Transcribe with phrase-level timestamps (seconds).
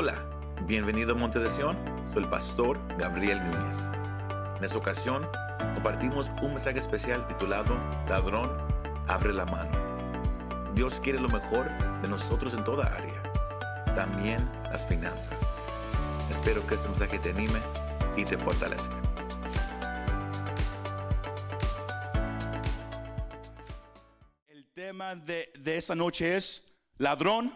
[0.00, 0.14] Hola,
[0.68, 1.76] bienvenido a Monte de Sion.
[2.12, 3.76] Soy el pastor Gabriel Núñez.
[4.56, 5.28] En esta ocasión
[5.74, 7.76] compartimos un mensaje especial titulado
[8.08, 8.48] Ladrón,
[9.08, 10.72] abre la mano.
[10.72, 11.68] Dios quiere lo mejor
[12.00, 13.32] de nosotros en toda área,
[13.96, 14.38] también
[14.70, 15.36] las finanzas.
[16.30, 17.58] Espero que este mensaje te anime
[18.16, 18.94] y te fortalezca.
[24.46, 27.52] El tema de, de esta noche es, ladrón,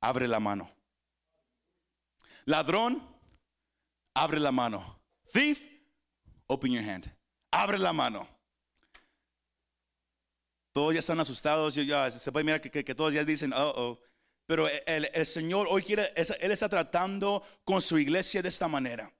[0.00, 0.70] abre la mano.
[2.44, 3.02] Ladrón,
[4.14, 5.00] abre la mano.
[5.32, 5.60] Thief,
[6.48, 7.10] open your hand.
[7.50, 8.28] Abre la mano.
[10.72, 11.74] Todos ya están asustados.
[11.74, 13.98] Ya, se puede mirar que, todos ya dicen, oh, oh.
[14.46, 19.10] Pero el, Señor hoy quiere, Él está tratando con su iglesia de esta manera.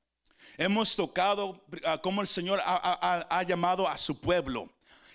[0.59, 4.69] Hemos tocado uh, cómo el Señor ha, llamado a su pueblo.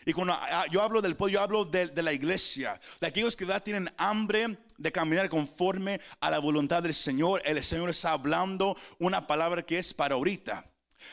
[0.06, 0.36] Y cuando
[0.72, 3.94] yo hablo del pueblo, yo hablo de, de la iglesia, de aquellos que ya tienen
[3.98, 7.42] hambre de caminar conforme a la voluntad del Señor.
[7.46, 10.66] El Señor está hablando una palabra que es para ahorita.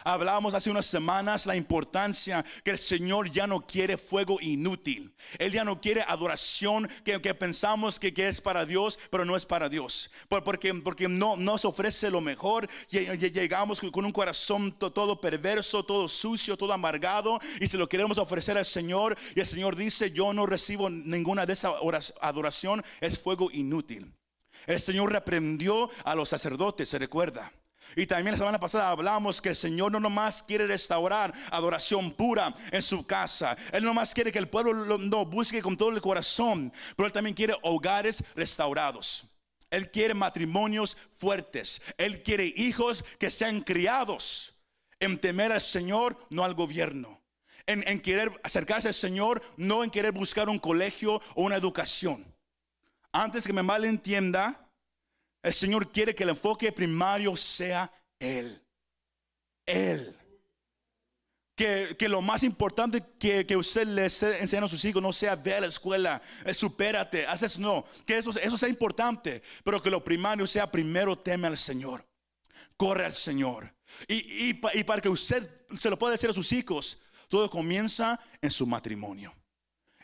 [0.02, 5.14] Hablábamos hace unas semanas la importancia que el Señor ya no quiere fuego inútil.
[5.38, 9.46] Él ya no quiere adoración que, pensamos que, que, es para Dios, pero no es
[9.46, 10.10] para Dios.
[10.28, 12.68] Porque, porque no nos ofrece lo mejor.
[12.90, 17.38] Llegamos con un corazón todo perverso, todo sucio, todo amargado.
[17.60, 19.16] Y se lo queremos ofrecer al Señor.
[19.34, 21.72] Y el Señor dice, yo no recibo ninguna de esa
[22.20, 22.82] adoración.
[23.00, 24.12] Es fuego inútil.
[24.66, 27.52] El Señor reprendió a los sacerdotes, se recuerda.
[27.96, 32.54] Y también la semana pasada hablamos que el Señor no nomás quiere restaurar adoración pura
[32.70, 33.56] en su casa.
[33.72, 37.12] Él no nomás quiere que el pueblo lo busque con todo el corazón, pero Él
[37.12, 39.26] también quiere hogares restaurados.
[39.70, 41.82] Él quiere matrimonios fuertes.
[41.98, 44.54] Él quiere hijos que sean criados
[45.00, 47.20] en temer al Señor, no al gobierno.
[47.66, 52.24] En, en querer acercarse al Señor, no en querer buscar un colegio o una educación.
[53.10, 54.63] Antes que me malentienda,
[55.44, 58.60] el Señor quiere que el enfoque primario sea Él.
[59.66, 60.16] Él.
[61.54, 65.12] Que, que, lo más importante que, que, usted le esté enseñando a sus hijos no
[65.12, 69.80] sea ver a la escuela, es supérate, haces no, que eso, eso sea importante, pero
[69.80, 72.04] que lo primario sea primero teme al Señor,
[72.77, 73.72] corre al Señor.
[74.08, 74.14] Y,
[74.48, 78.50] y, y para que usted se lo pueda decir a sus hijos, todo comienza en
[78.50, 79.33] su matrimonio.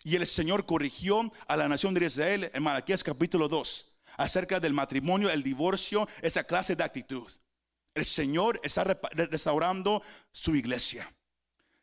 [0.04, 3.89] Y el Señor corrigió a la nación de Israel en Malaquías capítulo 2
[4.20, 7.30] acerca del matrimonio, el divorcio, esa clase de actitud.
[7.94, 11.10] El Señor está restaurando su iglesia.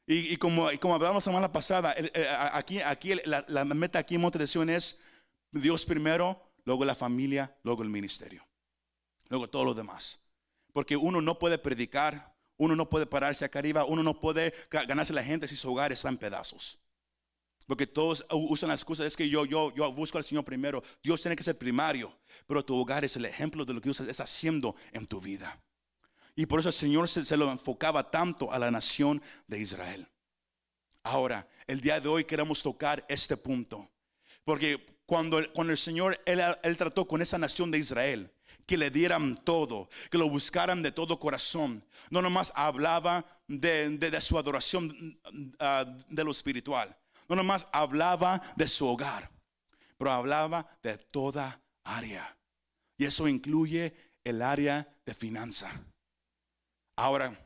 [0.05, 2.11] Y, como, hablamos la semana pasada, el,
[2.53, 4.99] aquí, aquí la, la, meta aquí en Monte de Sion es
[5.51, 8.47] Dios primero, luego la familia, luego el ministerio,
[9.29, 10.21] luego todo lo demás.
[10.71, 15.11] Porque uno no puede predicar, uno no puede pararse acá arriba, uno no puede ganarse
[15.11, 16.79] la gente si su hogar está en pedazos.
[17.67, 20.81] Porque todos usan las excusas, es que yo, yo, yo busco al Señor primero.
[21.03, 22.17] Dios tiene que ser primario,
[22.47, 25.61] pero tu hogar es el ejemplo de lo que Dios está haciendo en tu vida.
[26.33, 30.07] Y por eso el Señor se, lo enfocaba tanto a la nación de Israel.
[31.03, 33.89] Ahora, el día de hoy queremos tocar este punto.
[34.45, 38.31] Porque cuando, cuando el Señor, él, trató con esa nación de Israel,
[38.65, 41.83] que le dieran todo, que lo buscaran de todo corazón.
[42.11, 46.95] No nomás hablaba de, de, su adoración uh, de lo espiritual,
[47.27, 49.29] no nomás hablaba de su hogar,
[49.97, 52.37] pero hablaba de toda área.
[52.97, 55.71] Y eso incluye el área de finanza.
[56.95, 57.37] Ahora,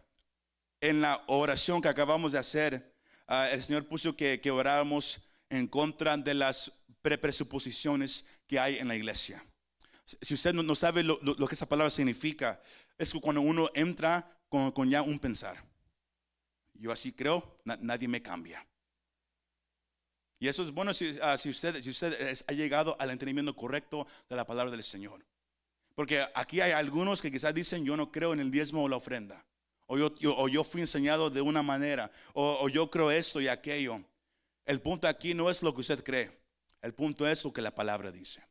[0.79, 2.95] en la oración que acabamos de hacer,
[3.27, 8.77] uh, el Señor puso que, que oráramos en contra de las pre presuposiciones que hay
[8.77, 9.45] en la iglesia.
[10.05, 12.61] Si usted no, sabe lo, que esa palabra significa,
[12.97, 15.63] es que cuando uno entra con, ya un pensar.
[16.73, 18.65] Yo así creo, na, nadie me cambia.
[20.41, 21.75] Y eso es bueno si, uh, si usted,
[22.47, 25.23] ha llegado al entendimiento correcto de la palabra del Señor.
[25.93, 28.95] Porque aquí hay algunos que quizás dicen, yo no creo en el diezmo o la
[28.95, 29.45] ofrenda.
[29.85, 32.11] O yo, yo fui enseñado de una manera.
[32.33, 34.03] O, o yo creo esto y aquello.
[34.65, 36.35] El punto aquí no es lo que usted cree.
[36.81, 38.43] El punto es lo que la palabra dice.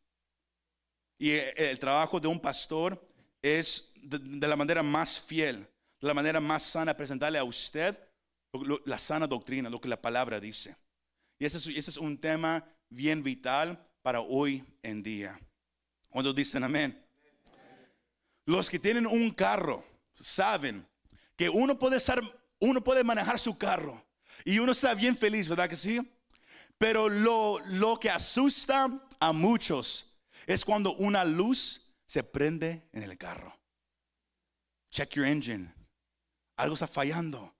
[1.19, 3.05] Y el, el trabajo de un pastor
[3.43, 5.67] es de, la manera más fiel,
[6.00, 8.00] de la manera más sana, presentarle a usted
[8.85, 10.76] la sana doctrina, lo que la palabra dice.
[11.40, 15.40] Y ese es, un tema bien vital para hoy en día.
[16.10, 17.02] Cuando dicen amén.
[18.44, 19.82] Los que tienen un carro
[20.14, 20.87] saben
[21.37, 22.20] que uno puede estar,
[22.58, 24.04] uno puede manejar su carro
[24.44, 25.98] y uno está bien feliz, ¿verdad que sí?
[26.76, 30.14] Pero lo, lo que asusta a muchos
[30.46, 33.58] es cuando una luz se prende en el carro.
[34.90, 35.72] Check your engine.
[36.56, 37.54] Algo está fallando.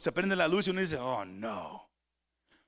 [0.00, 1.91] Se prende la luz y uno dice, oh no.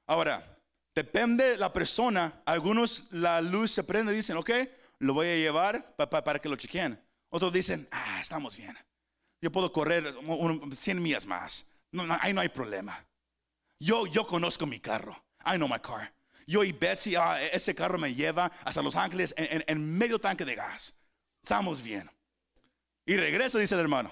[0.06, 0.58] Ahora,
[0.94, 2.42] depende de la persona.
[2.44, 4.50] Algunos la luz se prende y dicen, ok,
[4.98, 7.00] lo voy a llevar para que lo chequeen.
[7.30, 8.76] Otros dicen, ah, estamos bien.
[9.40, 10.14] Yo puedo correr
[10.72, 11.80] 100 millas más.
[11.90, 13.04] No, no, ahí no hay problema.
[13.78, 15.14] Yo, yo conozco mi carro.
[15.44, 16.12] I know my car.
[16.46, 20.54] Yo y Betsy, ah, ese carro me lleva hasta Los Ángeles en, medio tanque de
[20.54, 20.98] gas.
[21.42, 22.10] Estamos bien.
[23.06, 24.10] Y regreso, dice el hermano.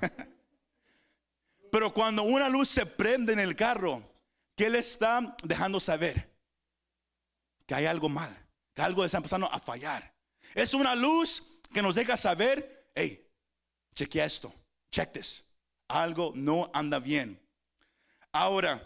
[1.72, 4.02] Pero cuando una luz se prende en el carro,
[4.58, 6.36] ¿qué le está dejando saber?
[7.64, 8.36] Que hay algo mal,
[8.74, 10.12] que algo está empezando a fallar.
[10.54, 13.24] Es una luz que nos deja saber, hey,
[13.94, 14.52] chequea esto,
[14.90, 15.44] check this.
[15.86, 17.40] Algo no anda bien.
[18.32, 18.84] Ahora,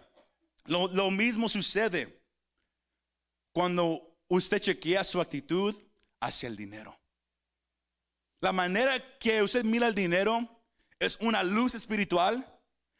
[0.67, 2.23] lo, mismo sucede
[3.53, 5.75] cuando usted chequea su actitud
[6.21, 6.97] hacia el dinero.
[8.41, 10.49] La manera que usted mira el dinero
[10.99, 12.47] es una luz espiritual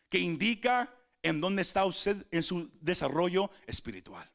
[0.09, 0.93] que indica
[1.23, 4.31] en dónde está usted en su desarrollo espiritual.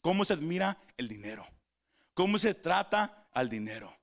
[0.00, 1.46] Cómo se mira el dinero.
[2.14, 3.96] Cómo se trata al dinero.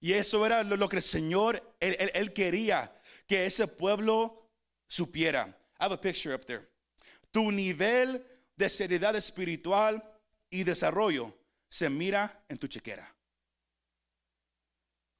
[0.00, 2.94] Y eso era lo, que el Señor, él, quería
[3.26, 4.50] que ese pueblo
[4.86, 5.58] supiera.
[5.80, 6.68] I have a picture up there.
[7.30, 10.02] Tu nivel de seriedad espiritual
[10.50, 11.34] y desarrollo
[11.68, 13.12] se mira en tu chequera.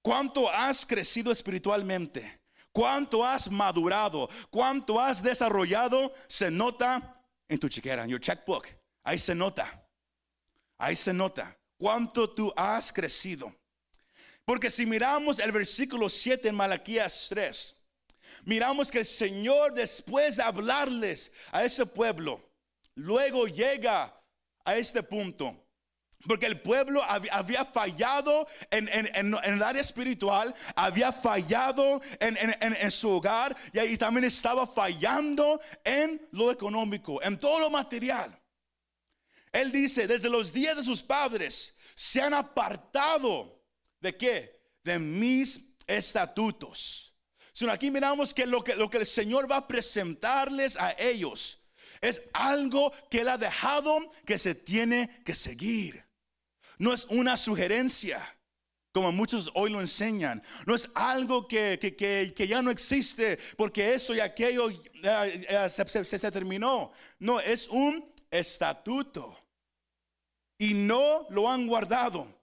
[0.03, 2.44] ¿Cuánto has crecido espiritualmente?
[2.75, 4.29] ¿Cuánto has madurado?
[4.51, 6.13] ¿Cuánto has desarrollado?
[6.27, 7.13] Se nota
[7.49, 8.67] en tu chequera, en your checkbook.
[9.05, 9.89] Ahí se nota.
[10.77, 13.55] Ahí se nota cuánto tú has crecido.
[14.45, 17.77] Porque si miramos el versículo 7 en Malaquías 3,
[18.45, 22.43] miramos que el Señor después de hablarles a ese pueblo,
[22.97, 24.21] luego llega
[24.65, 25.64] a este punto.
[26.27, 33.79] Porque el pueblo había fallado en, el área espiritual, había fallado en, su hogar y,
[33.79, 38.39] ahí también estaba fallando en lo económico, en todo lo material.
[39.53, 43.55] Él dice, desde los días de sus padres se han apartado
[44.05, 44.61] ¿De qué?
[44.83, 47.15] De mis estatutos.
[47.55, 51.61] Sino aquí miramos que lo, que lo que el Señor va a presentarles a ellos
[52.03, 56.05] es algo que Él ha dejado que se tiene que seguir.
[56.79, 58.23] No es una sugerencia,
[58.93, 60.43] como muchos hoy lo enseñan.
[60.67, 64.69] No es algo que, que, ya no existe porque esto y aquello
[65.69, 66.93] se, se terminó.
[67.19, 69.39] No, es un estatuto.
[70.59, 72.34] Y no lo han guardado.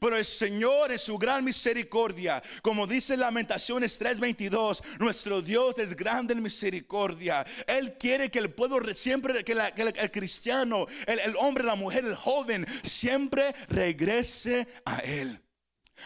[0.00, 6.34] Pero el Señor es su gran misericordia, como dice Lamentaciones 3:22, nuestro Dios es grande
[6.34, 7.44] en misericordia.
[7.66, 12.66] Él quiere que el pueblo siempre, que, el, cristiano, el, hombre, la mujer, el joven,
[12.82, 15.40] siempre regrese a Él.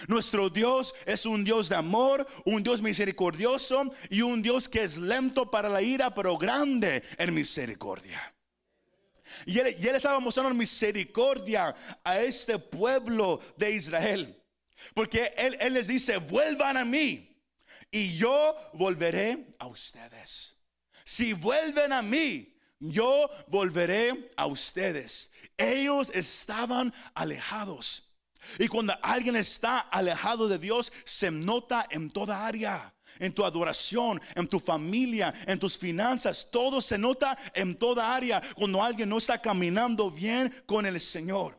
[0.06, 4.98] Nuestro Dios es un Dios de amor, un Dios misericordioso y un Dios que es
[4.98, 8.34] lento para la ira, pero grande en misericordia.
[9.46, 11.74] Y él, estaba mostrando misericordia
[12.04, 14.42] a este pueblo de Israel.
[14.94, 17.28] Porque él, él les dice, vuelvan a mí
[17.90, 20.56] y yo volveré a ustedes.
[21.04, 25.30] Si vuelven a mí, yo volveré a ustedes.
[25.56, 28.04] Ellos estaban alejados.
[28.58, 34.20] Y cuando alguien está alejado de Dios, se nota en toda área en tu adoración,
[34.34, 36.48] en tu familia, en tus finanzas.
[36.50, 41.58] Todo se nota en toda área cuando alguien no está caminando bien con el Señor.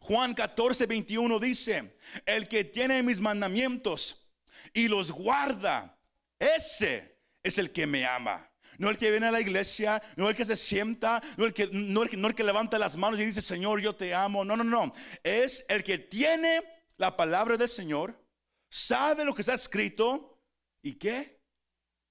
[0.00, 4.30] Juan 14, 21 dice, el que tiene mis mandamientos
[4.72, 5.98] y los guarda,
[6.38, 8.48] ese es el que me ama.
[8.78, 11.68] No el que viene a la iglesia, no el que se sienta, no el que,
[11.72, 14.44] no el, no el que levanta las manos y dice, Señor, yo te amo.
[14.44, 14.92] No, no, no.
[15.22, 16.62] Es el que tiene
[16.96, 18.18] la palabra del Señor,
[18.68, 20.31] sabe lo que está escrito
[20.82, 21.40] ¿Y qué?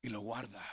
[0.02, 0.66] Y lo guarda.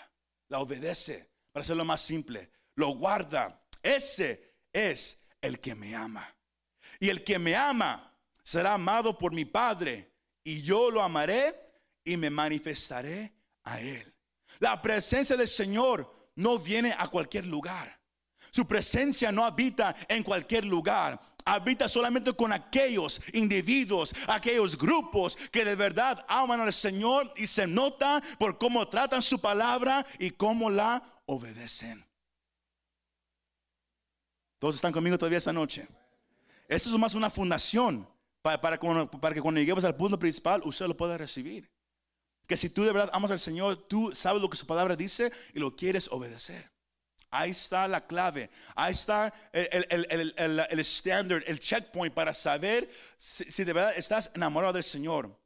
[0.48, 1.30] La obedece.
[1.52, 2.50] Para hacerlo más simple.
[2.74, 3.62] Lo guarda.
[3.82, 6.34] Ese es el que me ama.
[7.00, 10.14] Y el que me ama será amado por mi Padre.
[10.44, 11.54] Y yo lo amaré
[12.04, 14.14] y me manifestaré a él.
[14.60, 17.98] La presencia del Señor no viene a cualquier lugar.
[18.50, 21.20] Su presencia no habita en cualquier lugar
[21.54, 27.66] habita solamente con aquellos individuos, aquellos grupos que de verdad aman al Señor y se
[27.66, 32.04] nota por cómo tratan su palabra y cómo la obedecen.
[34.58, 35.86] Todos están conmigo todavía esta noche.
[36.68, 38.06] Esto es más una fundación
[38.42, 41.70] para, para, para que cuando lleguemos al punto principal usted lo pueda recibir.
[42.46, 45.32] Que si tú de verdad amas al Señor, tú sabes lo que su palabra dice
[45.54, 46.70] y lo quieres obedecer.
[47.30, 48.50] Ahí está la clave.
[48.74, 54.30] Ahí está el, el, el, el standard, el checkpoint para saber si, de verdad estás
[54.34, 55.38] enamorado del Señor.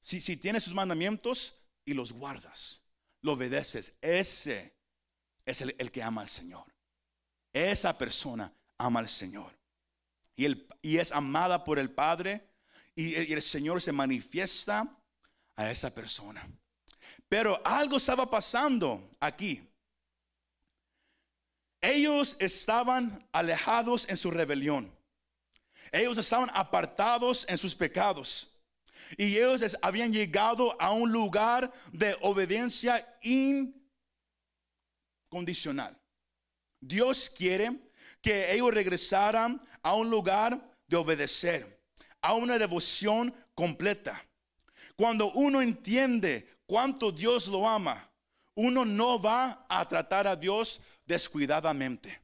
[0.00, 2.82] Si, tienes sus mandamientos y los guardas,
[3.20, 3.94] lo obedeces.
[4.00, 4.74] Ese
[5.44, 6.64] es el, que ama al Señor.
[7.52, 9.52] Esa persona ama al Señor.
[10.36, 12.48] Y, y es amada por el Padre
[12.94, 14.88] y el Señor se manifiesta
[15.56, 16.48] a esa persona.
[17.28, 19.67] Pero algo estaba pasando aquí.
[21.80, 24.92] Ellos estaban alejados en su rebelión.
[25.92, 28.54] Ellos estaban apartados en sus pecados.
[29.16, 33.06] Y ellos habían llegado a un lugar de obediencia
[35.30, 35.96] incondicional.
[36.80, 37.72] Dios quiere
[38.20, 41.80] que ellos regresaran a un lugar de obedecer,
[42.20, 44.22] a una devoción completa.
[44.96, 48.10] Cuando uno entiende cuánto Dios lo ama,
[48.54, 52.20] uno no va a tratar a Dios descuidadamente.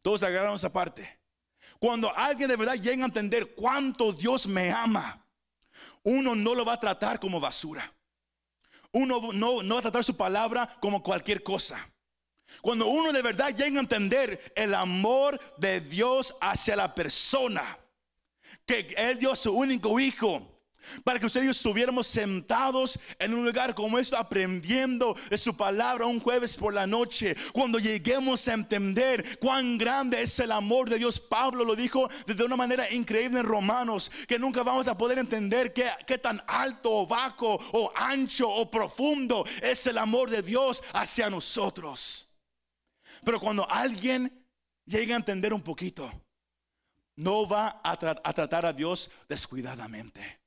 [0.00, 1.20] Todos agarraron esa parte.
[1.78, 5.26] Cuando alguien de verdad llega a entender cuánto Dios me ama,
[6.04, 7.92] uno no lo va a tratar como basura.
[8.92, 11.90] Uno no, no va a tratar su palabra como cualquier cosa.
[12.60, 17.78] Cuando uno de verdad llega a entender el amor de Dios hacia la persona,
[18.64, 20.51] que Él dio su único hijo.
[21.04, 26.20] Para que ustedes estuviéramos sentados en un lugar como esto, aprendiendo de su palabra un
[26.20, 27.36] jueves por la noche.
[27.52, 32.44] Cuando lleguemos a entender cuán grande es el amor de Dios, Pablo lo dijo de
[32.44, 37.06] una manera increíble en Romanos, que nunca vamos a poder entender qué, tan alto o
[37.06, 42.28] bajo o ancho o profundo es el amor de Dios hacia nosotros.
[43.24, 44.46] Pero cuando alguien
[44.84, 46.10] llega a entender un poquito,
[47.16, 50.41] no va a tratar a Dios descuidadamente.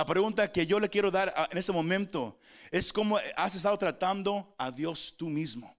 [0.00, 2.38] La pregunta que yo le quiero dar en este momento
[2.70, 5.76] es cómo has estado tratando a Dios tú mismo.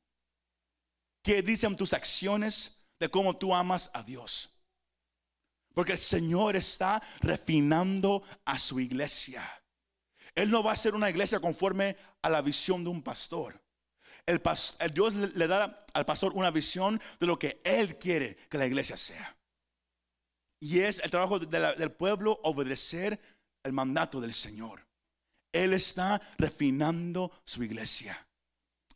[1.24, 4.52] ¿Qué dicen tus acciones de cómo tú amas a Dios?
[5.74, 9.44] Porque el Señor está refinando a su iglesia.
[10.36, 13.60] Él no va a ser una iglesia conforme a la visión de un pastor.
[14.28, 18.36] El, pas- el Dios le, da al pastor una visión de lo que Él quiere
[18.52, 19.36] que la iglesia sea.
[20.60, 23.20] Y es el trabajo del pueblo obedecer
[23.64, 24.86] el mandato del Señor.
[25.54, 28.26] Él está refinando su iglesia.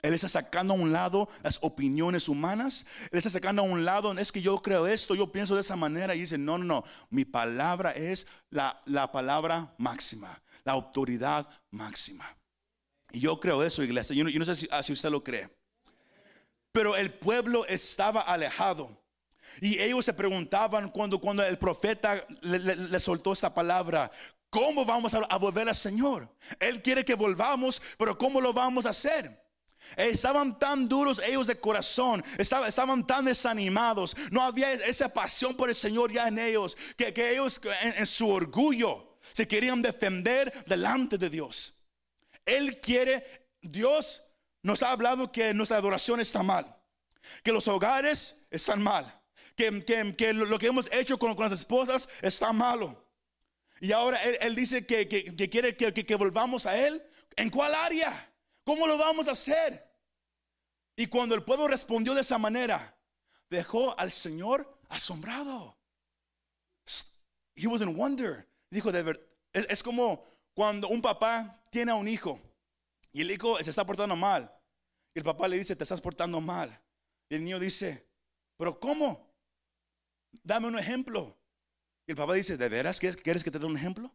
[0.02, 2.86] Él está sacando a un lado las opiniones humanas.
[3.12, 5.76] Él está sacando a un lado, es que yo creo esto, yo pienso de esa
[5.76, 6.14] manera.
[6.16, 12.38] Y dice, no, no, no, mi palabra es la, la palabra máxima, la autoridad máxima.
[13.12, 14.16] Y yo creo eso, iglesia.
[14.16, 15.50] Yo no, sé si, ah, si usted lo cree.
[16.72, 19.02] Pero el pueblo estaba alejado.
[19.62, 24.12] Y ellos se preguntaban cuando, cuando el profeta le, le- le soltó esta palabra,
[24.50, 26.30] ¿cómo vamos a, volver al Señor?
[26.60, 29.46] Él quiere que volvamos, pero ¿cómo lo vamos a hacer?
[29.96, 35.76] Estaban tan duros ellos de corazón, estaban, tan desanimados, no había esa pasión por el
[35.76, 41.76] Señor ya en ellos, que, ellos en, su orgullo se querían defender delante de Dios.
[42.46, 44.24] Él quiere, Dios
[44.64, 46.76] nos ha hablado que nuestra adoración está mal,
[47.44, 49.22] que los hogares están mal,
[49.56, 53.05] que, lo que hemos hecho con las esposas está malo.
[53.80, 57.04] Y ahora Él, dice que, que- quiere que, que- volvamos a Él.
[57.36, 58.34] ¿En cuál área?
[58.64, 59.86] ¿Cómo lo vamos a hacer?
[60.96, 62.98] Y cuando el pueblo respondió de esa manera,
[63.50, 65.78] dejó al Señor asombrado.
[67.56, 68.48] He was in wonder.
[68.70, 72.40] Dijo, de ver, es, es como cuando un papá tiene a un hijo
[73.12, 74.52] y el hijo se está portando mal.
[75.14, 76.82] Y el papá le dice, te estás portando mal.
[77.30, 78.08] Y el niño dice,
[78.58, 79.34] pero ¿cómo?
[80.44, 81.38] Dame un ejemplo.
[82.08, 84.14] Y el papá dice, ¿de veras quieres, que te dé un ejemplo?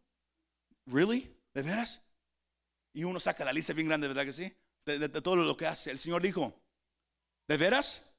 [0.85, 1.35] ¿Really?
[1.53, 2.03] ¿De veras?
[2.93, 4.53] Y uno saca la lista bien grande, ¿verdad que sí?
[4.85, 5.91] De, todo lo que hace.
[5.91, 6.61] El Señor dijo,
[7.47, 8.15] ¿de veras?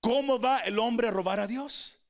[0.00, 2.02] ¿Cómo va el hombre a robar a Dios?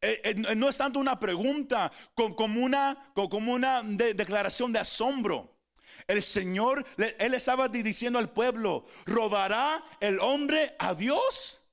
[0.00, 3.82] Eh, eh, no es tanto una pregunta como una,
[4.14, 5.50] declaración de asombro.
[6.06, 6.84] El Señor,
[7.18, 11.70] Él estaba di- diciendo al pueblo, ¿robará el hombre a Dios?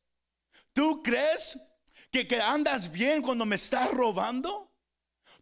[0.73, 1.59] ¿Tú crees
[2.11, 4.71] que, que andas bien cuando me estás robando?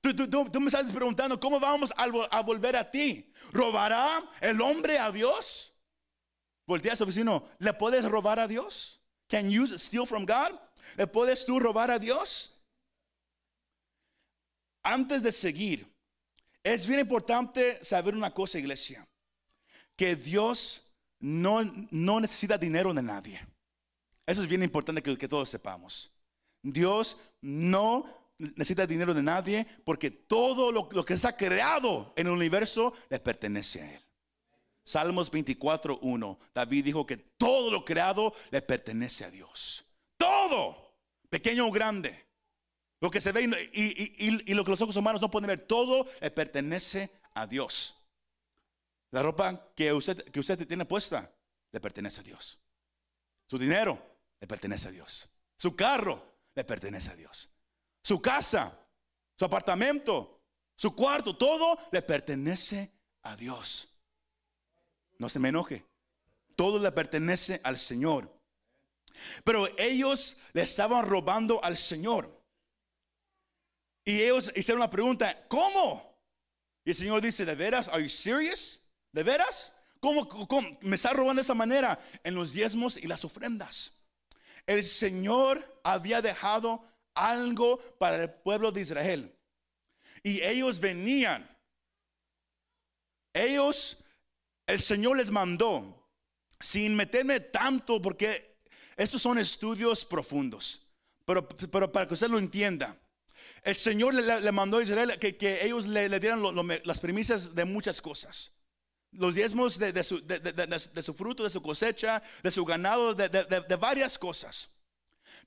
[0.02, 3.30] Tú, me estás preguntando, ¿cómo vamos a, vo- a volver a ti?
[3.52, 5.76] ¿Robará el hombre a Dios?
[6.66, 9.02] Voltea a su vecino, ¿le puedes robar a Dios?
[9.28, 10.58] Can you steal from God?
[10.96, 12.62] ¿Le puedes tú robar a Dios?
[14.84, 15.92] Antes de seguir,
[16.64, 19.06] es bien importante saber una cosa, iglesia,
[19.96, 20.84] que Dios
[21.20, 21.60] no,
[21.92, 23.46] no necesita dinero de nadie.
[24.26, 26.14] Eso es bien importante que todos sepamos.
[26.62, 28.06] Dios no
[28.38, 33.20] necesita dinero de nadie porque todo lo, que se ha creado en el universo le
[33.20, 34.02] pertenece a Él.
[34.84, 36.40] Salmos 24, 1.
[36.54, 39.86] David dijo que todo lo creado le pertenece a Dios.
[40.18, 40.96] Todo,
[41.30, 42.26] pequeño o grande.
[43.02, 46.32] Lo que se ve y, lo que los ojos humanos no pueden ver, todo le
[46.32, 47.96] pertenece a Dios.
[49.12, 51.32] La ropa que usted tiene puesta
[51.72, 52.60] le pertenece a Dios.
[53.46, 54.00] Su dinero
[54.40, 55.30] le pertenece a Dios.
[55.58, 57.52] Su carro le pertenece a Dios.
[58.02, 58.78] Su casa,
[59.38, 60.42] su apartamento,
[60.76, 62.92] su cuarto, todo le pertenece
[63.24, 63.90] a Dios.
[65.18, 65.86] No se me enoje.
[66.56, 68.34] Todo le pertenece al Señor.
[69.44, 72.40] Pero ellos le estaban robando al Señor.
[74.06, 76.18] Y ellos hicieron la pregunta, ¿cómo?
[76.84, 77.88] Y el Señor dice, ¿de veras?
[77.90, 78.80] ¿Are you serious?
[79.12, 79.76] ¿De veras?
[80.00, 80.28] ¿Cómo,
[80.82, 82.00] me está robando de esa manera?
[82.24, 83.99] En los diezmos y las ofrendas.
[84.66, 89.36] El Señor había dejado algo para el pueblo de Israel.
[90.24, 91.48] Y ellos venían.
[93.34, 93.98] Ellos,
[94.68, 96.10] el Señor les mandó,
[96.60, 98.58] sin meterme tanto, porque
[98.98, 100.82] estos son estudios profundos.
[101.26, 102.98] Pero, pero para que usted lo entienda,
[103.64, 106.44] el Señor le, mandó a Israel que, ellos le, dieran
[106.84, 108.54] las premisas de muchas cosas.
[109.12, 114.78] Los diezmos de, su, fruto, de su cosecha, de su ganado, de, varias cosas.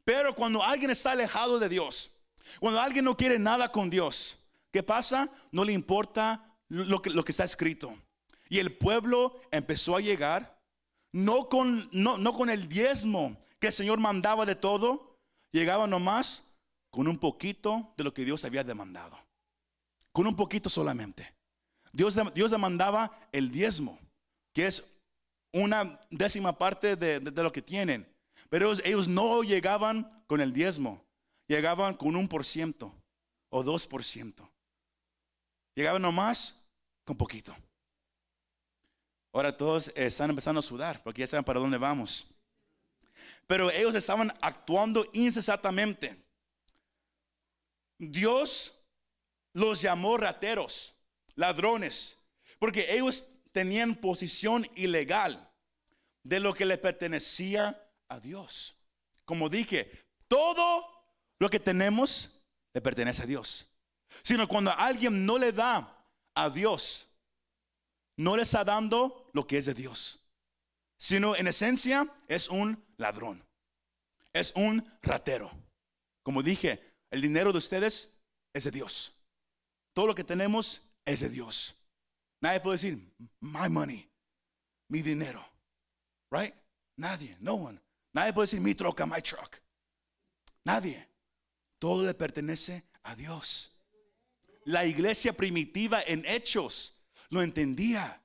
[0.05, 2.11] Pero cuando alguien está alejado de Dios,
[2.59, 4.39] cuando alguien no quiere nada con Dios,
[4.73, 5.29] ¿qué pasa?
[5.53, 7.97] No le importa lo que, lo que está escrito.
[8.49, 10.61] Y el pueblo empezó a llegar,
[11.13, 15.19] no con, no, no con el diezmo que el Señor mandaba de todo,
[15.53, 16.53] llegaba nomás
[16.91, 19.19] con un poquito de lo que Dios había demandado.
[20.13, 21.33] Con un poquito solamente.
[21.93, 23.99] Dios, Dios demandaba el diezmo,
[24.53, 24.93] que es
[25.53, 28.07] una décima parte de, lo que tienen.
[28.49, 31.05] Pero ellos, no llegaban con el diezmo,
[31.47, 32.95] llegaban con un por ciento
[33.51, 34.49] o dos por ciento.
[35.75, 36.67] Llegaban nomás
[37.05, 37.55] con poquito.
[39.33, 42.27] Ahora todos están empezando a sudar porque ya saben para dónde vamos.
[43.47, 46.17] Pero ellos estaban actuando incesantemente.
[47.99, 48.79] Dios
[49.55, 50.95] los llamó rateros,
[51.35, 52.19] ladrones,
[52.59, 55.51] porque ellos tenían posición ilegal
[56.25, 58.77] de lo que le pertenecía a Dios.
[59.25, 59.91] Como dije,
[60.29, 60.87] todo
[61.39, 63.67] lo que tenemos le pertenece a Dios.
[64.23, 67.09] Sino cuando alguien no le da a Dios,
[68.17, 70.21] no le está dando lo que es de Dios.
[70.99, 73.45] Sino en esencia es un ladrón.
[74.33, 75.51] Es un ratero.
[76.23, 78.21] Como dije, el dinero de ustedes
[78.55, 79.15] es de Dios.
[79.93, 81.75] Todo lo que tenemos es de Dios.
[82.41, 84.09] Nadie puede decir, my money,
[84.89, 85.45] mi dinero.
[86.31, 86.55] Right?
[86.97, 87.81] Nadie, no one.
[88.13, 89.61] Nadie puede decir, mi troca, my truck.
[90.65, 91.07] Nadie.
[91.79, 93.79] Todo le pertenece a Dios.
[94.65, 98.23] La iglesia primitiva en hechos lo entendía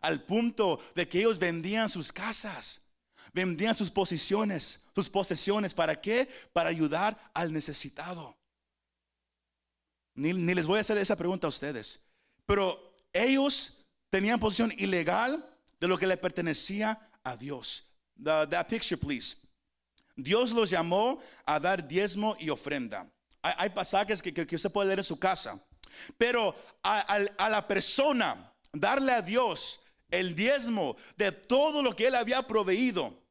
[0.00, 2.88] al punto de que ellos vendían sus casas
[3.32, 5.74] vendían sus posiciones, sus posesiones.
[5.74, 6.28] ¿Para qué?
[6.52, 8.36] Para ayudar al necesitado.
[10.14, 12.04] Ni, les voy a hacer esa pregunta a ustedes.
[12.48, 15.44] Pero ellos tenían posición ilegal
[15.78, 17.84] de lo que le pertenecía a Dios.
[18.24, 19.36] that picture, please.
[20.16, 23.06] Dios los llamó a dar diezmo y ofrenda.
[23.42, 25.62] Hay, pasajes que, que, usted puede leer en su casa.
[26.16, 29.80] Pero a la persona, darle a Dios
[30.10, 33.22] el diezmo de todo lo que él había proveído.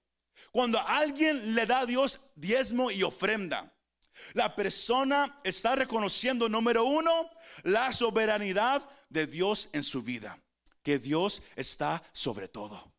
[0.51, 3.73] Cuando alguien le da a Dios diezmo y ofrenda,
[4.33, 7.29] la persona está reconociendo, número uno,
[7.63, 10.39] la soberanidad de Dios en su vida,
[10.83, 12.91] que Dios está sobre todo.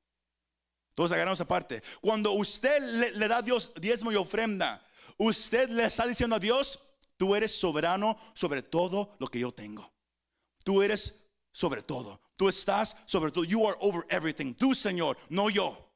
[0.94, 1.82] Todos agarramos aparte.
[2.00, 4.84] Cuando usted le, le, da a Dios diezmo y ofrenda,
[5.16, 6.80] usted le está diciendo a Dios,
[7.16, 9.92] tú eres soberano sobre todo lo que yo tengo.
[10.64, 12.20] Tú eres sobre todo.
[12.36, 13.44] Tú estás sobre todo.
[13.44, 14.54] You are over everything.
[14.54, 15.92] Tú, Señor, no yo.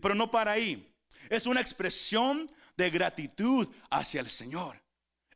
[0.00, 0.92] Pero no para ahí.
[1.28, 4.82] Es una expresión de gratitud hacia el Señor.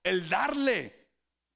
[0.03, 1.09] El darle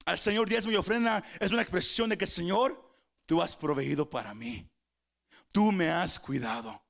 [0.04, 2.90] al Señor diezmo y ofrenda es una expresión de que, Señor,
[3.26, 4.68] tú has proveído para mí.
[5.52, 6.82] Tú me has cuidado.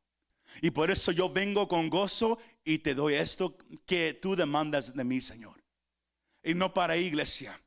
[0.62, 5.05] Y por eso yo vengo con gozo y te doy esto que tú demandas de
[5.05, 5.62] mí, Señor.
[6.42, 7.61] Y no para iglesia.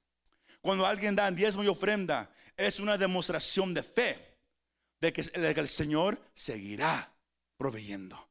[0.61, 4.37] Cuando alguien da diezmo y ofrenda, es una demostración de fe
[4.99, 7.13] de que, el Señor seguirá
[7.57, 8.29] proveyendo.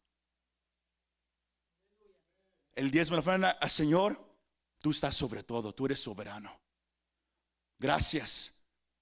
[2.75, 4.19] El diezmo de la ofrenda al Señor,
[4.81, 6.59] tú estás sobre todo, tú eres soberano.
[7.79, 8.55] Gracias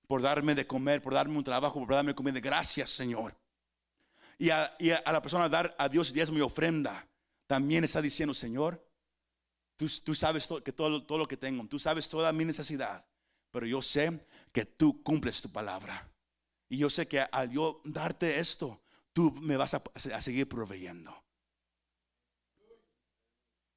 [0.06, 2.40] por darme de comer, por darme un trabajo, por darme comida.
[2.40, 3.37] Gracias, Señor.
[4.38, 7.06] Y a, la persona dar a Dios diezmo y ofrenda,
[7.46, 8.83] también está diciendo, Señor,
[9.76, 13.04] tú, sabes que todo lo que tengo, tú sabes toda mi necesidad,
[13.50, 16.11] pero yo sé que tú cumples tu palabra.
[16.68, 18.80] Y yo sé que al yo darte esto,
[19.12, 21.14] tú me vas a, seguir proveyendo.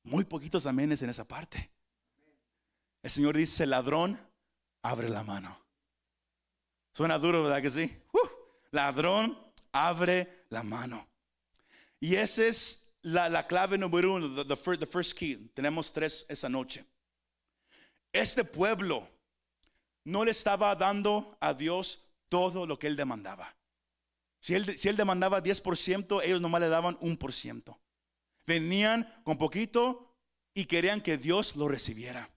[0.04, 1.72] Muy poquitos amenes en esa parte.
[3.02, 4.20] El Señor dice, ladrón,
[4.82, 5.58] abre la mano.
[6.94, 7.98] Suena duro, ¿verdad que sí?
[8.72, 9.38] ladrón,
[9.72, 11.08] abre la mano.
[12.00, 15.52] Y esa es la, clave número uno, the, first, key.
[15.54, 16.86] Tenemos tres esa noche.
[18.12, 19.08] Este pueblo
[20.04, 23.56] no le estaba dando a Dios todo lo que él demandaba.
[24.40, 27.80] Si él, si él demandaba 10%, ellos nomás le daban un por ciento.
[28.46, 30.14] Venían con poquito
[30.54, 32.30] y querían que Dios lo recibiera.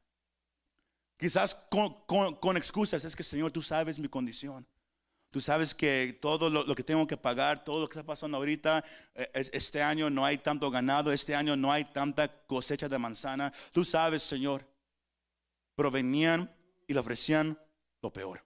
[1.19, 4.67] Quizás con, excusas, es que Señor, tú sabes mi condición.
[5.31, 8.85] Tú sabes que todo lo, que tengo que pagar, todo lo que está pasando ahorita,
[9.15, 13.53] eh, este año no hay tanto ganado, este año no hay tanta cosecha de manzana.
[13.73, 14.67] Tú sabes, Señor.
[15.75, 16.55] Pero venían
[16.87, 17.59] y le ofrecían
[18.01, 18.45] lo peor.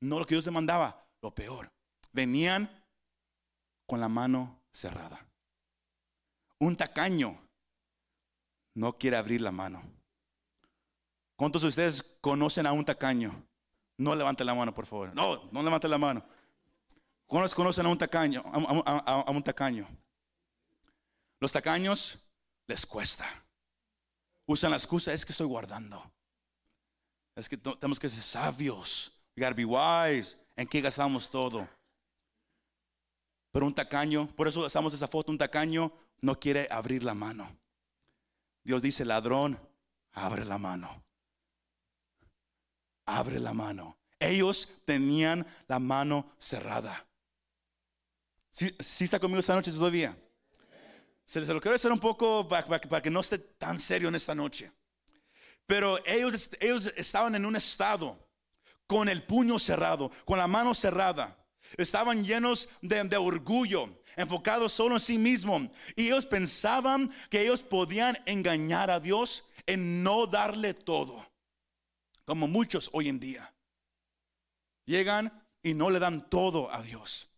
[0.00, 1.70] No lo que Dios demandaba, lo peor.
[2.12, 2.68] Venían
[3.86, 5.29] con la mano cerrada.
[6.60, 7.36] Un tacaño
[8.74, 9.82] no quiere abrir la mano.
[11.36, 13.42] ¿Cuántos de ustedes conocen a un tacaño?
[13.96, 15.14] No levanten la mano, por favor.
[15.14, 16.22] No, no levanten la mano.
[17.26, 18.42] ¿Cuántos conocen a un tacaño?
[18.44, 19.88] A, un tacaño.
[21.38, 22.18] Los tacaños
[22.66, 23.26] les cuesta.
[24.46, 26.02] Usan la excusa, es que estoy guardando.
[27.34, 29.12] Es que tenemos que ser sabios.
[29.34, 30.36] We gotta be wise.
[30.56, 31.66] ¿En qué gastamos todo?
[33.50, 35.90] Pero un tacaño, por eso usamos esa foto, un tacaño
[36.22, 37.56] no quiere abrir la mano.
[38.62, 39.58] Dios dice, ladrón,
[40.12, 41.04] abre la mano.
[43.06, 43.98] Abre la mano.
[44.18, 47.06] Ellos tenían la mano cerrada.
[48.50, 50.16] ¿Sí, está conmigo esta noche todavía?
[51.24, 54.70] Se, lo quiero hacer un poco para, que no esté tan serio en esta noche.
[55.66, 58.18] Pero ellos, ellos estaban en un estado
[58.86, 61.36] con el puño cerrado, con la mano cerrada.
[61.78, 63.88] Estaban llenos de, de orgullo,
[64.20, 65.62] enfocados solo en sí mismos.
[65.96, 71.26] Y ellos pensaban que ellos podían engañar a Dios en no darle todo.
[72.24, 73.52] Como muchos hoy en día.
[74.84, 77.28] Llegan y no le dan todo a Dios.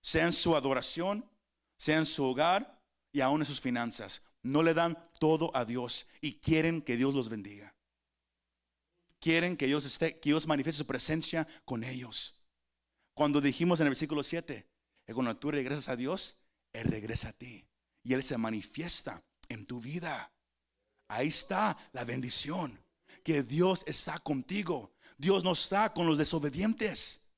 [0.00, 1.28] Sea en su adoración,
[1.76, 2.80] sea en su hogar
[3.12, 4.22] y aún en sus finanzas.
[4.42, 7.74] No le dan todo a Dios y quieren que Dios los bendiga.
[9.18, 12.40] Quieren que Dios esté, que Dios manifieste su presencia con ellos.
[13.12, 14.66] Cuando dijimos en el versículo 7,
[15.10, 16.36] que cuando tú regresas a Dios,
[16.72, 17.66] Él regresa a ti.
[18.04, 20.32] Y Él se manifiesta en tu vida.
[21.08, 22.80] Ahí está la bendición.
[23.24, 24.94] Que Dios está contigo.
[25.18, 27.28] Dios no está con los desobedientes.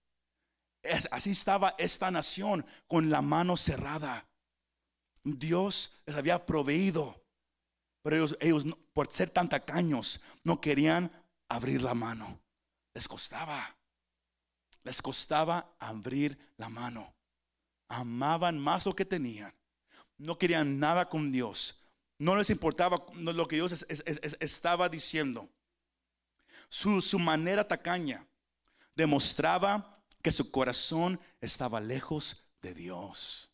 [1.11, 4.29] así estaba esta nación con la mano cerrada.
[5.25, 7.25] Dios les había proveído.
[8.03, 11.11] Pero ellos, ellos por ser tan tacaños, no querían
[11.49, 12.39] abrir la mano.
[12.93, 13.75] Les costaba.
[14.83, 17.15] Les costaba abrir la mano
[17.93, 19.53] amaban más lo que tenían.
[20.19, 21.79] No querían nada con Dios.
[22.19, 23.85] No les importaba lo que Dios
[24.41, 25.49] estaba diciendo.
[26.69, 28.27] Su, su manera tacaña
[28.95, 33.51] demostraba que su corazón estaba lejos de Dios.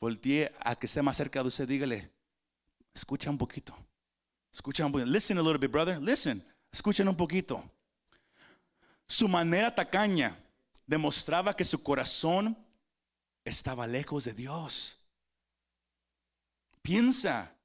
[0.00, 2.10] Voltee a que esté más cerca de usted, dígale,
[2.92, 3.76] escucha un poquito.
[4.52, 5.10] Escucha un poquito.
[5.10, 6.00] Listen a little bit, brother.
[6.00, 6.44] Listen.
[6.70, 7.64] Escuchen un poquito.
[9.06, 10.36] Su manera tacaña
[10.92, 12.54] demostraba que su corazón
[13.46, 15.02] estaba lejos de Dios.
[16.82, 17.56] Piensa,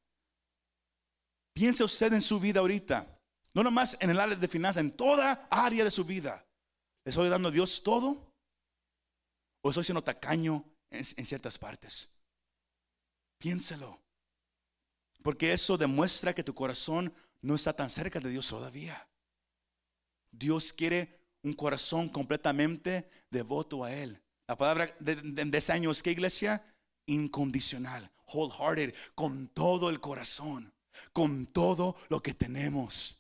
[1.52, 3.06] piensa usted en su vida ahorita,
[3.54, 6.48] no nomás en el área de finanzas, en toda área de su vida.
[7.04, 8.34] ¿Le estoy dando a Dios todo?
[9.62, 12.10] ¿O estoy siendo tacaño en, en ciertas partes?
[13.40, 14.00] Piénselo.
[15.22, 19.06] Porque eso demuestra que tu corazón no está tan cerca de Dios todavía.
[20.32, 24.22] Dios quiere un corazón completamente devoto a Él.
[24.48, 26.64] La palabra de, ese año es que iglesia,
[27.06, 30.74] incondicional, wholehearted, con todo el corazón,
[31.14, 33.18] con todo lo que tenemos.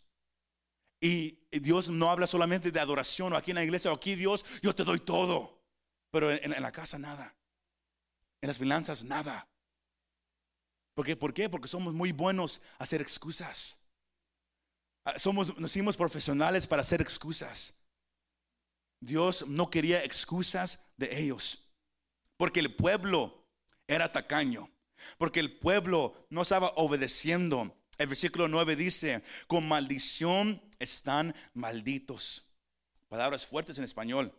[1.01, 4.45] Y Dios no habla solamente de adoración o aquí en la iglesia o aquí Dios,
[4.62, 5.58] yo te doy todo.
[6.12, 7.36] Pero en, la casa nada.
[8.41, 9.47] En las finanzas nada.
[10.95, 11.15] ¿Por qué?
[11.15, 11.49] ¿Por qué?
[11.49, 13.84] Porque somos muy buenos a hacer excusas.
[15.06, 17.77] Ah, somos, nos hicimos profesionales para hacer excusas.
[19.00, 21.70] Dios no quería excusas de ellos,
[22.36, 23.48] porque el pueblo
[23.88, 24.70] era tacaño,
[25.18, 27.74] porque el pueblo no estaba obedeciendo.
[27.98, 32.52] El versículo 9 dice, con maldición están malditos.
[33.08, 34.34] Palabras fuertes en español.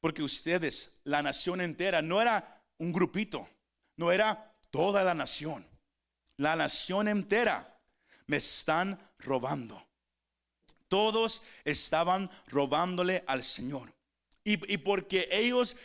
[0.00, 3.48] Porque ustedes, la nación entera, no era un grupito,
[3.96, 5.66] no era toda la nación.
[6.36, 7.80] La nación entera
[8.26, 9.82] me están robando.
[10.94, 13.92] Todos estaban robándole al Señor.
[14.44, 15.76] Y, porque ellos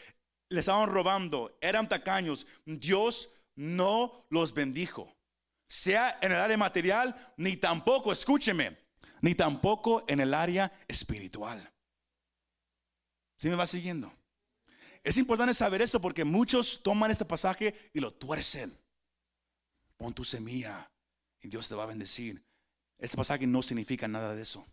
[0.50, 5.18] le estaban robando, eran tacaños, Dios no los bendijo.
[5.68, 8.78] Sea en el área material, ni tampoco, escúcheme,
[9.22, 11.74] ni tampoco en el área espiritual.
[13.36, 14.14] ¿Sí me va siguiendo?
[15.04, 18.78] Es importante saber eso porque muchos toman este pasaje y lo tuercen.
[19.98, 20.88] Pon tu semilla
[21.42, 22.46] y Dios te va a bendecir.
[23.00, 24.68] Este pasaje no significa nada de eso.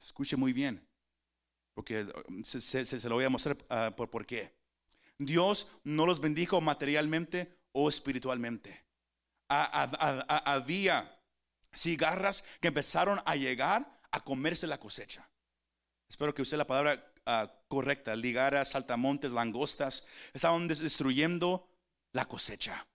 [0.00, 0.86] Escuche muy bien,
[1.74, 4.54] porque um, se, se- lo voy a mostrar ah, por, por qué.
[5.18, 8.84] Dios no los bendijo materialmente o espiritualmente.
[9.48, 11.20] Había
[11.74, 15.28] cigarras que empezaron a llegar a comerse la cosecha.
[16.08, 18.16] Espero que use la palabra ah, correcta.
[18.16, 20.06] Ligaras, saltamontes, langostas.
[20.32, 21.68] Estaban des- destruyendo
[22.12, 22.86] la cosecha.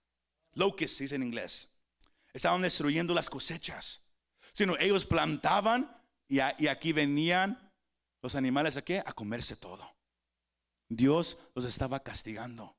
[0.54, 1.70] Locusts dice en inglés.
[2.32, 4.02] Estaban destruyendo las cosechas.
[4.52, 5.95] Sino ellos plantaban
[6.28, 7.70] y, aquí venían
[8.22, 8.82] los animales a?
[9.04, 9.96] A comerse todo.
[10.88, 12.76] Dios los estaba castigando.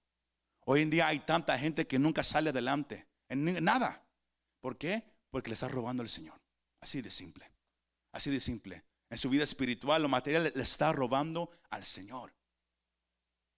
[0.65, 4.05] Hoy en día hay tanta gente que nunca sale adelante en nada.
[4.60, 5.03] ¿Por qué?
[5.29, 6.39] Porque le está robando el Señor.
[6.81, 7.49] Así de simple.
[8.12, 8.83] Así de simple.
[9.10, 12.33] En su vida espiritual, lo material le está robando al Señor.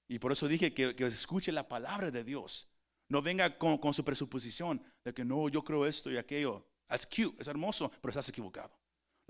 [0.07, 2.69] Y por eso dije que, escuche la palabra de Dios.
[3.07, 6.67] No venga con, con su presuposición de que no, yo creo esto y aquello.
[6.89, 8.78] Es cute, es hermoso, pero estás equivocado.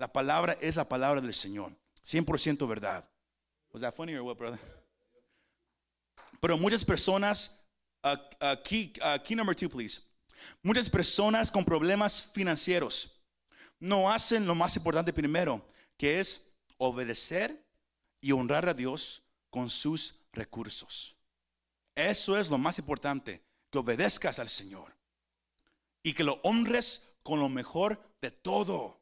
[0.00, 1.76] La palabra es la palabra del Señor.
[2.02, 3.04] 100% verdad.
[3.70, 4.58] Was that funny or what, brother?
[6.40, 7.62] Pero muchas personas,
[8.02, 10.00] uh, uh, key, uh, key number two, please.
[10.62, 13.10] Muchas personas con problemas financieros
[13.78, 15.60] no hacen lo más importante primero,
[15.98, 17.62] que es obedecer
[18.22, 21.14] y honrar a Dios con sus recursos.
[21.94, 24.96] Eso es lo más importante, que obedezcas al Señor
[26.02, 28.99] y que lo honres con lo mejor de todo.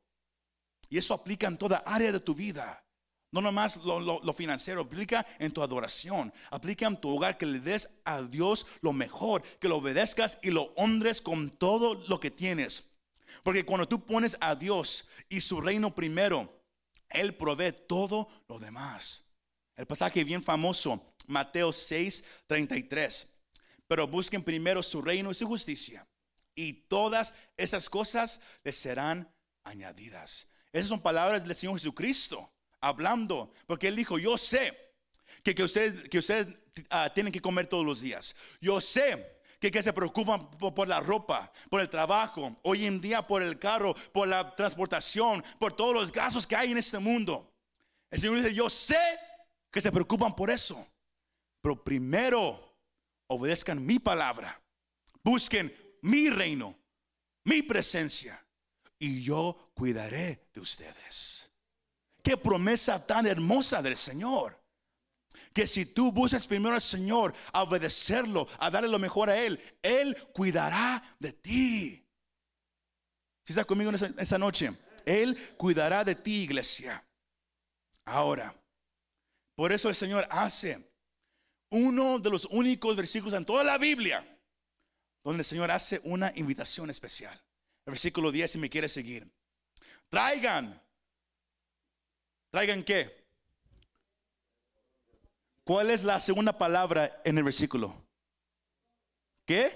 [0.89, 2.85] Y eso aplica en toda área de tu vida.
[3.31, 7.61] No nomás lo, lo- financiero, aplica en tu adoración, aplica en tu hogar, que le
[7.61, 12.31] des a Dios lo mejor, que lo obedezcas y lo honres con todo lo que
[12.31, 12.85] tienes.
[13.43, 16.63] Porque cuando tú pones a Dios y su reino primero,
[17.11, 19.35] Él provee todo lo demás.
[19.77, 23.35] El pasaje bien famoso, Mateo 6, 33.
[23.87, 26.09] Pero busquen primero su reino y su justicia.
[26.55, 29.31] Y todas esas cosas les serán
[29.65, 30.49] añadidas.
[30.73, 32.51] Esas son palabras del Señor Jesucristo
[32.81, 33.53] hablando.
[33.67, 34.77] Porque Él dijo, yo sé
[35.43, 36.49] que, que ustedes, que ustedes
[36.91, 38.35] ah, tienen que comer todos los días.
[38.61, 43.01] Yo sé que, que se preocupan por, por la ropa, por el trabajo, hoy en
[43.01, 46.99] día por el carro, por la transportación, por todos los gastos que hay en este
[46.99, 47.53] mundo.
[48.11, 48.99] El Señor dice, yo sé
[49.71, 50.87] que se preocupan por eso.
[51.61, 52.77] Pero primero
[53.27, 54.61] obedezcan mi palabra.
[55.23, 56.79] Busquen mi reino,
[57.45, 58.43] mi presencia.
[58.99, 61.51] Y yo cuidaré de ustedes.
[62.23, 64.59] Qué promesa tan hermosa del Señor.
[65.53, 69.61] Que si tú buscas primero al Señor, a obedecerlo, a darle lo mejor a Él,
[69.83, 72.07] Él cuidará de ti.
[73.45, 77.05] Si está conmigo en esa, esa noche, Él cuidará de ti, iglesia.
[78.05, 78.55] Ahora,
[79.55, 80.93] por eso el Señor hace
[81.71, 84.25] uno de los únicos versículos en toda la Biblia
[85.25, 87.39] donde el Señor hace una invitación especial.
[87.89, 89.27] El versículo 10, si me quiere seguir.
[90.11, 90.79] Traigan.
[92.51, 93.27] ¿Traigan qué?
[95.65, 97.97] ¿Cuál es la segunda palabra en el versículo?
[99.47, 99.73] ¿Qué?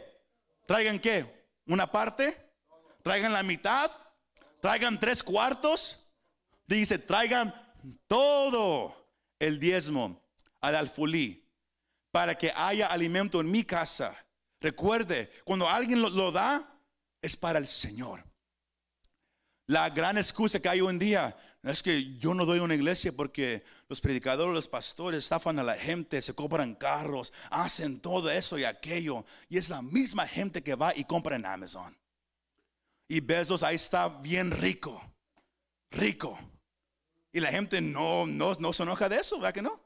[0.67, 1.25] ¿Traigan qué?
[1.65, 2.37] ¿Una parte?
[3.03, 3.91] ¿Traigan la mitad?
[4.61, 6.13] ¿Traigan tres cuartos?
[6.67, 7.55] Dice, traigan
[8.09, 8.95] todo
[9.39, 10.23] el diezmo
[10.61, 11.49] al alfolí
[12.11, 14.15] para que haya alimento en mi casa.
[14.61, 16.72] Recuerde, cuando alguien lo da,
[17.23, 18.25] es para el Señor.
[19.67, 22.75] La gran excusa que hay hoy en día es que yo no doy a una
[22.75, 28.29] iglesia porque los predicadores, los pastores estafan a la gente, se compran carros, hacen todo
[28.31, 29.25] eso y aquello.
[29.49, 31.97] Y es la misma gente que va y compra en Amazon.
[33.09, 35.01] Y Bezos ahí está bien rico,
[35.91, 36.39] rico.
[37.33, 39.81] Y la gente no, no, no se enoja de eso, ¿verdad que no?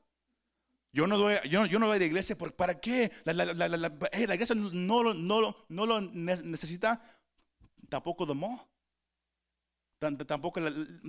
[0.92, 3.12] Yo no doy, yo, yo no voy de iglesia, porque ¿para qué?
[3.27, 7.03] Eh, la iglesia no, no, no lo ne- necesita
[7.88, 8.68] tampoco de mo.
[9.99, 10.61] Tan- Tampoco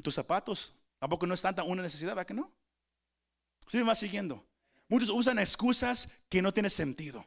[0.04, 2.52] tus zapatos, tampoco no es tanta una necesidad, ¿verdad que no?
[3.68, 4.46] Sí me va siguiendo.
[4.88, 7.26] Muchos usan excusas que no tienen sentido.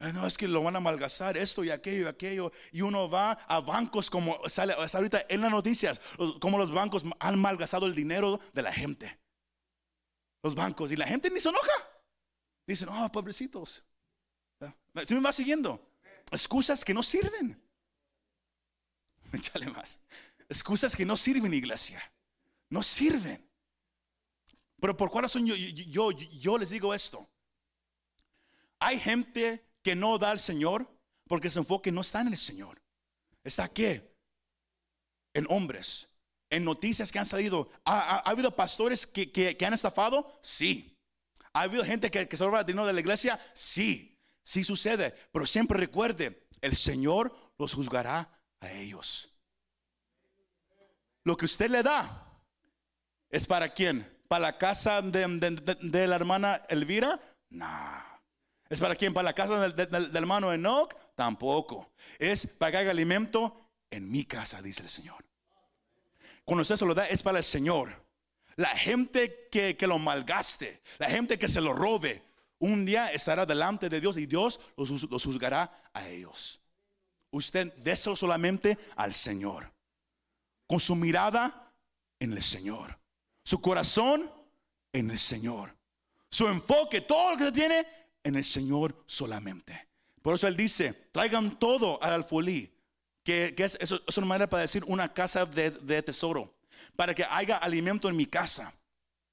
[0.00, 2.52] Eh, No, es que lo van a malgastar, esto y aquello y aquello.
[2.72, 6.00] Y uno va a bancos como sale ahorita en las noticias,
[6.40, 9.20] como los bancos han malgastado el dinero de la gente.
[10.42, 10.90] Los bancos.
[10.90, 11.70] Y la gente ni se enoja.
[12.66, 13.84] Dicen, oh, pobrecitos.
[15.06, 15.86] ¿Sí me va siguiendo?
[16.30, 17.61] Excusas que no sirven.
[19.36, 20.00] Échale más.
[20.48, 22.00] Excusas que no sirven, iglesia.
[22.70, 23.48] No sirven.
[24.80, 27.28] Pero por cuál razón yo, yo, yo, les digo esto.
[28.80, 30.88] Hay gente que no da al Señor
[31.28, 32.82] porque su enfoque no está en el Señor.
[33.44, 34.12] ¿Está qué?
[35.34, 36.08] En hombres,
[36.50, 37.70] en noticias que han salido.
[37.84, 40.38] ¿Ha, ha- ha habido pastores que, que- que han estafado?
[40.42, 40.98] Sí.
[41.52, 43.40] ¿Ha habido gente que, que se roba el dinero de la iglesia?
[43.54, 44.18] Sí.
[44.42, 45.14] Sí sucede.
[45.32, 49.28] Pero siempre recuerde, el Señor los juzgará a ellos.
[51.24, 52.32] Lo que usted le da
[53.32, 54.06] ¿Es para quién?
[54.28, 57.18] ¿Para la casa de, la hermana Elvira?
[57.48, 57.66] No.
[58.68, 59.14] ¿Es para quién?
[59.14, 60.94] ¿Para la casa del, hermano Enoch?
[61.16, 61.92] Tampoco.
[62.18, 65.24] Es para que haga alimento en mi casa, dice el Señor.
[66.44, 68.04] Cuando usted se lo da, es para el Señor.
[68.56, 72.22] La gente que, que lo malgaste, la gente que se lo robe,
[72.58, 76.60] un día estará delante de Dios y Dios los, los juzgará a ellos.
[77.32, 79.72] Usted déselo solamente al Señor.
[80.66, 81.72] Con su mirada
[82.20, 82.98] en el Señor.
[83.42, 84.30] Su corazón
[84.92, 85.74] en el Señor.
[86.30, 87.86] Su enfoque, todo lo que tiene
[88.22, 89.88] en el Señor solamente.
[90.20, 92.70] Por eso Él dice, traigan todo al alfolí.
[93.24, 96.54] Que, es, eso, es una manera para decir una casa de, de tesoro.
[96.96, 98.74] Para que haya alimento en mi casa.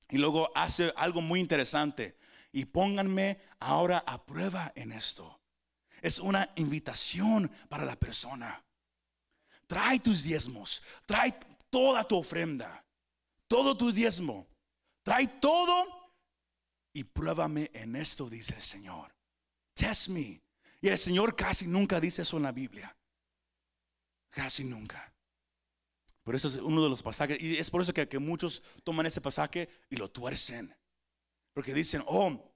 [0.09, 2.17] Y luego hace algo muy interesante.
[2.51, 5.38] Y pónganme ahora a prueba en esto.
[6.01, 8.63] Es una invitación para la persona.
[9.67, 10.81] Trae tus diezmos.
[11.05, 11.37] Trae
[11.69, 12.83] toda tu ofrenda.
[13.47, 14.47] Todo tu diezmo.
[15.03, 16.13] Trae todo
[16.93, 19.13] y pruébame en esto, dice el Señor.
[19.73, 20.41] Test me.
[20.81, 22.95] Y el Señor casi nunca dice eso en la Biblia.
[24.29, 25.13] Casi nunca.
[26.23, 27.41] Por eso es uno de los pasajes.
[27.41, 30.75] Y es por eso que, que muchos toman ese pasaje y lo tuercen.
[31.53, 32.48] Porque dicen, oh,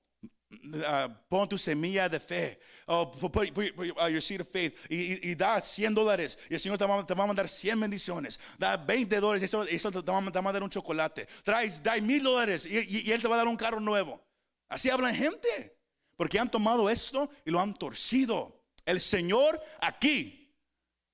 [0.64, 2.60] uh, pon tu semilla de fe.
[2.86, 4.70] Oh, put, put- put- uh.
[4.90, 6.38] Y, da 100 dólares.
[6.50, 8.40] Y el Señor te va, a mandar 100 bendiciones.
[8.58, 9.42] Da 20 dólares.
[9.42, 11.28] Y eso, te, va, a- mandar un chocolate.
[11.44, 12.66] Traes, da mil dólares.
[12.66, 14.22] Y Él te va a dar un carro nuevo.
[14.70, 15.78] Así hablan gente.
[16.16, 18.64] Porque han tomado esto y lo han torcido.
[18.86, 20.54] El Señor aquí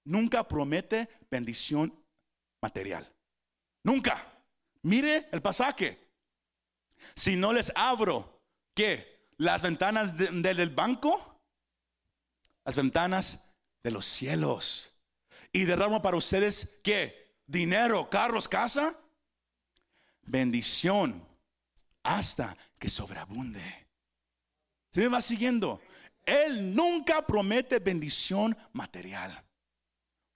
[0.03, 1.93] nunca promete bendición
[2.61, 3.07] material.
[3.83, 4.25] Nunca.
[4.81, 5.97] Mire el pasaje.
[7.15, 8.41] Si no les abro,
[8.73, 9.18] ¿qué?
[9.39, 11.41] Las ventanas de- de- del banco,
[12.65, 14.91] las ventanas de los cielos.
[15.53, 17.37] Y derramo para ustedes, ¿qué?
[17.47, 18.93] Dinero, carros, casa.
[20.23, 21.25] Bendición
[22.03, 23.87] hasta que sobreabunde.
[24.91, 25.81] ¿Se me va siguiendo?
[26.25, 29.41] Él nunca promete bendición material.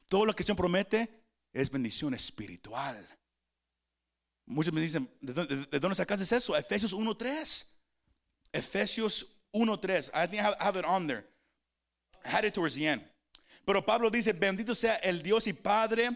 [0.07, 3.05] Todo lo que Señor promete es bendición espiritual.
[4.45, 6.55] Muchos me dicen, ¿de dónde, de dónde sacaste eso?
[6.55, 7.72] Efesios 1.3.
[8.53, 10.09] Efesios 1.3.
[10.13, 11.25] I think I have, it on there.
[12.25, 13.01] I had it towards the end.
[13.65, 16.09] Pero Pablo dice, bendito sea el Dios y Padre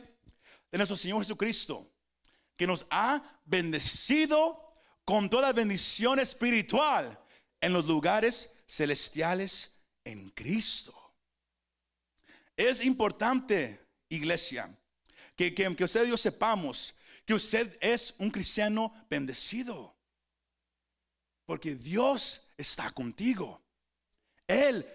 [0.72, 1.88] de nuestro Señor Jesucristo,
[2.58, 4.62] que nos ha bendecido
[5.06, 7.18] con toda bendición espiritual
[7.62, 10.94] en los lugares celestiales en Cristo.
[12.58, 14.70] Es importante, iglesia,
[15.36, 16.94] que, que, que usted y yo sepamos
[17.26, 19.97] que usted es un cristiano bendecido.
[21.48, 23.64] Porque Dios está contigo.
[24.46, 24.86] Él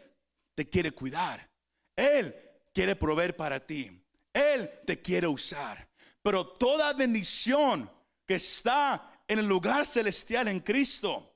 [0.54, 1.50] te quiere cuidar.
[1.96, 2.32] Él
[2.74, 3.90] quiere proveer para ti.
[4.32, 5.88] Él te quiere usar.
[6.22, 7.90] Pero toda bendición
[8.26, 11.34] que está en el lugar celestial en Cristo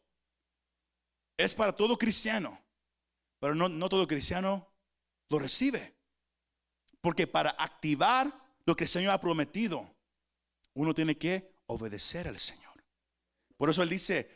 [1.37, 2.61] es para todo cristiano.
[3.41, 4.71] Pero no, todo cristiano
[5.31, 5.97] lo recibe.
[7.01, 8.33] Porque para activar
[8.67, 9.97] lo que el Señor ha prometido,
[10.75, 12.85] uno tiene que obedecer al Señor.
[13.57, 14.36] Por eso Él dice,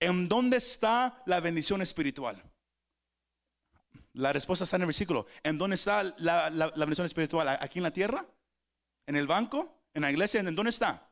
[0.00, 2.42] ¿en dónde está la bendición espiritual?
[4.14, 5.26] La respuesta está en el versículo.
[5.44, 7.48] ¿En dónde está la, bendición espiritual?
[7.60, 8.26] ¿Aquí en la tierra?
[9.06, 9.82] ¿En el banco?
[9.94, 10.40] ¿En la iglesia?
[10.40, 11.08] ¿En dónde está?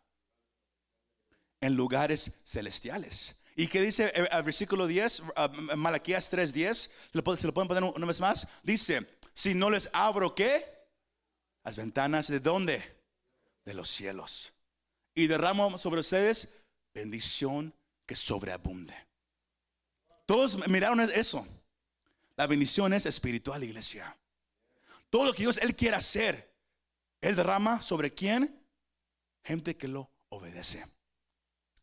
[1.61, 3.37] En lugares celestiales.
[3.55, 5.21] ¿Y qué dice el, el versículo 10?
[5.21, 6.75] uh, Malaquías 3:10.
[6.75, 8.47] ¿Se lo pueden- se lo pueden poner una vez más?
[8.63, 10.65] Dice, si no les abro, ¿qué?
[11.65, 12.83] Las ventanas de dónde?
[13.65, 14.53] De los cielos.
[15.15, 16.55] Y derramo sobre ustedes
[16.95, 17.75] bendición
[18.09, 18.95] que sobreabunde.
[20.25, 21.47] Todos miraron eso.
[22.37, 24.19] La bendición es espiritual, iglesia.
[25.11, 26.51] Todo lo que Dios Él quiere hacer,
[27.21, 28.67] Él derrama sobre quién?
[29.45, 30.87] Gente que lo obedece,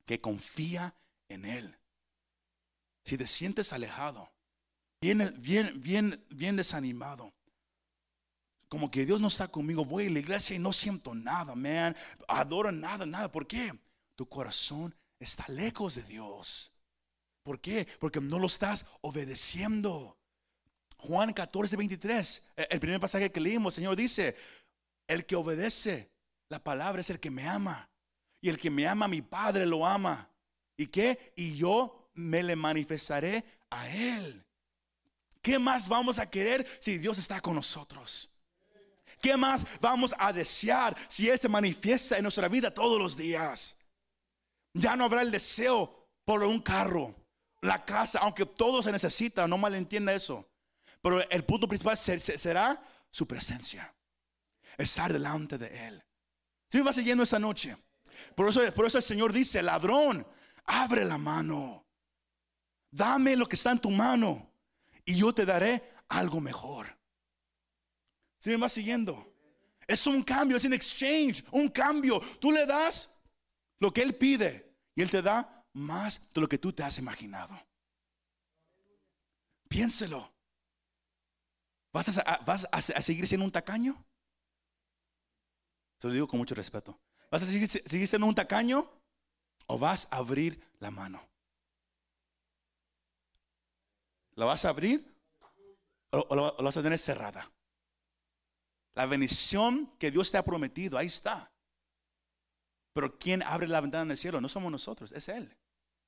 [0.04, 0.96] que confía
[1.30, 1.78] en Él.
[3.04, 4.32] Si te sientes alejado,
[5.02, 7.32] bien, bien, bien, bien desanimado,
[8.68, 11.96] como que Dios no está conmigo, voy a la iglesia y no siento nada, man,
[12.28, 13.32] adoro nada, nada.
[13.32, 13.72] ¿Por qué?
[14.16, 14.96] Tu corazón
[15.26, 16.72] está lejos de Dios.
[17.44, 17.88] ¿Por qué?
[18.00, 20.18] Porque no lo estás obedeciendo.
[20.98, 24.36] Juan 14, 23, eh, el primer pasaje que leímos, el Señor dice,
[25.08, 26.10] el que obedece
[26.50, 27.90] la palabra es el que me ama.
[28.42, 30.30] Y el que me ama, mi Padre lo ama.
[30.78, 31.34] ¿Y qué?
[31.36, 34.44] Y yo me le manifestaré a Él.
[35.42, 38.30] ¿Qué más vamos a querer si Dios está con nosotros?
[39.22, 43.78] ¿Qué más vamos a desear si Él se manifiesta en nuestra vida todos los días?
[44.78, 47.16] Ya no habrá el deseo por un carro,
[47.62, 50.48] la casa, aunque todo se necesita, no malentienda eso.
[51.02, 53.96] Pero el punto principal se- se- será su presencia,
[54.78, 56.04] estar delante de Él.
[56.70, 57.78] Si me va siguiendo esta noche,
[58.36, 60.26] Por eso, por eso el Señor dice, ladrón,
[60.66, 61.86] abre la mano.
[62.92, 64.52] Dame lo que está en tu mano
[65.06, 66.88] y yo te daré algo mejor.
[68.40, 69.34] Si me vas siguiendo?
[69.88, 72.20] Es un cambio, es un exchange, un cambio.
[72.40, 73.10] Tú le das
[73.80, 74.65] lo que Él pide
[74.96, 77.54] y Él te da más de lo que tú te has imaginado.
[79.68, 80.34] Piénselo.
[81.92, 83.96] ¿Vas a, seguir siendo un tacaño?
[86.00, 87.00] Se lo digo con mucho respeto.
[87.32, 87.70] ¿Vas a seguir,
[88.08, 88.90] siendo un tacaño
[89.68, 91.22] o vas a abrir la mano?
[94.36, 95.14] ¿La vas a abrir
[96.12, 97.50] o, la vas a tener cerrada?
[98.94, 101.50] La bendición que Dios te ha prometido, ahí está.
[102.96, 104.40] Pero ¿quién abre la ventana del cielo?
[104.40, 105.54] No somos nosotros, es Él.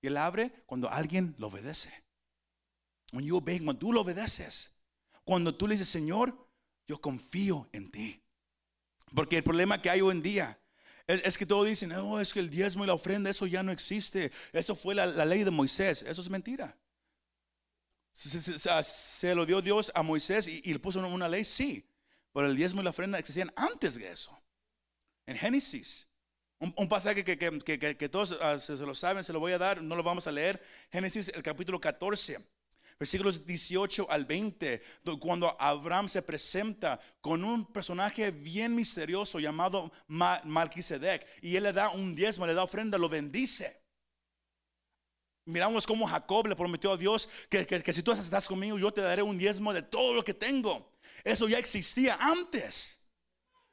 [0.02, 1.92] Y Él abre cuando alguien lo obedece.
[3.12, 4.72] When cuando tú lo obedeces.
[5.26, 6.48] Cuando tú le dices, Señor,
[6.88, 8.24] yo confío en ti.
[9.14, 10.58] Porque el problema que hay hoy en día
[11.08, 13.74] es, que todos dicen, no, es que el diezmo y la ofrenda, eso ya no
[13.74, 14.32] existe.
[14.54, 16.04] Eso fue la, ley de Moisés.
[16.04, 16.74] Eso es mentira.
[18.14, 21.86] Se, lo dio Dios a Moisés y, le puso una ley, sí.
[22.32, 24.42] Pero el diezmo y la ofrenda existían antes de eso.
[25.26, 26.07] En Génesis.
[26.60, 30.02] Un, pasaje que, todos ah, se, lo saben, se lo voy a dar, no lo
[30.02, 30.60] vamos a leer.
[30.92, 32.40] Génesis, el capítulo 14,
[33.00, 34.82] versículos 18 al 20,
[35.20, 41.90] cuando Abraham se presenta con un personaje bien misterioso llamado Malquisedec, y él le da
[41.90, 43.80] un diezmo, le da ofrenda, lo bendice.
[45.46, 49.22] Miramos cómo Jacob le prometió a Dios que si tú estás conmigo, yo te daré
[49.22, 50.92] un diezmo de todo lo que tengo.
[51.24, 53.07] Eso ya existía antes.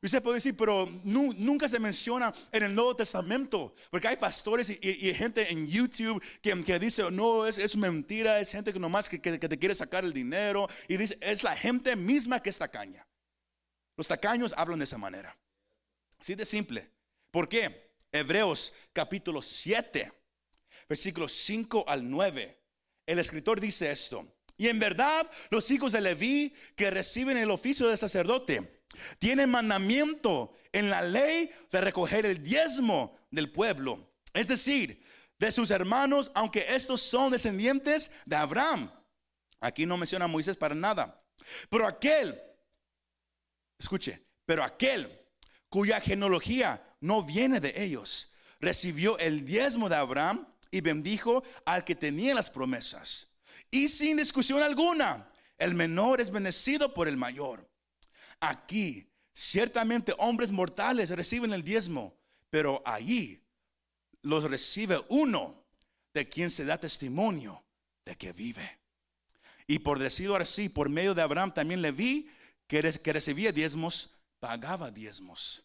[0.05, 4.69] Y usted puede decir, pero nunca se menciona en el Nuevo Testamento, porque hay pastores
[4.69, 9.19] y, gente en YouTube que, que dice, no, es, mentira, es gente que nomás que,
[9.19, 10.69] que, te quiere sacar el dinero.
[10.89, 13.07] Y dice, es la gente misma que es tacaña.
[13.97, 15.35] Los tacaños hablan de esa manera.
[16.21, 16.91] Así de simple.
[17.31, 17.91] ¿Por qué?
[18.13, 20.13] Hebreos capítulo 7,
[20.87, 22.61] versículos 5 al 9.
[23.07, 24.29] El escritor dice esto.
[24.59, 28.84] Y en verdad, los hijos de Leví que reciben el oficio de sacerdote
[29.19, 35.03] tienen mandamiento en la ley de recoger el diezmo del pueblo, es decir,
[35.39, 38.91] de sus hermanos, aunque estos son descendientes de Abraham.
[39.61, 41.23] Aquí no menciona Moisés para nada.
[41.69, 42.41] Pero aquel,
[43.79, 45.09] escuche, pero aquel
[45.69, 51.95] cuya genealogía no viene de ellos, recibió el diezmo de Abraham y bendijo al que
[51.95, 53.29] tenía las promesas.
[53.71, 55.29] Y sin discusión alguna,
[55.59, 57.69] el menor es bendecido por el mayor.
[58.47, 62.15] Aquí, ciertamente hombres mortales reciben el diezmo,
[62.51, 63.43] pero allí
[64.21, 65.65] los recibe uno
[66.13, 67.65] de quien se da testimonio
[68.05, 68.79] de que vive.
[69.67, 72.31] Y por decirlo así, por medio de Abraham también le vi
[72.67, 75.65] que, recibía diezmos, pagaba diezmos.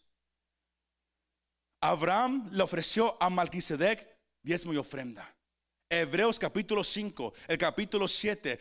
[1.82, 4.08] Abraham le ofreció a Malquisedec
[4.42, 5.34] diezmo y ofrenda.
[5.92, 8.60] Hebreos capítulo 5, el capítulo 7.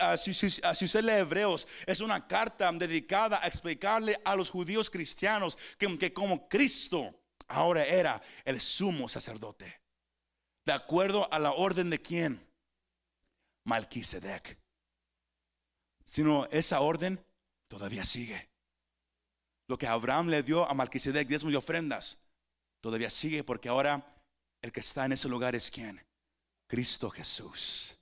[0.00, 5.58] Ah, si, usted lee Hebreos, es una carta dedicada a explicarle a los judíos cristianos
[5.76, 7.14] que, que como Cristo
[7.48, 9.78] ahora era el sumo sacerdote.
[10.64, 12.48] De acuerdo a la orden de quién?
[13.64, 14.58] Malquisedec.
[16.06, 17.22] Sino esa orden
[17.68, 18.48] todavía sigue.
[19.68, 22.22] Lo que Abraham le dio a Malquisedec, diezmos y ofrendas,
[22.80, 24.16] todavía sigue porque ahora
[24.62, 26.02] el que está en ese lugar es quién?
[26.70, 27.98] Cristo Jesús.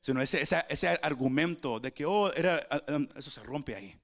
[0.00, 3.96] Sino ese, ese, argumento de que, oh, era, ah, ah, eso se rompe ahí.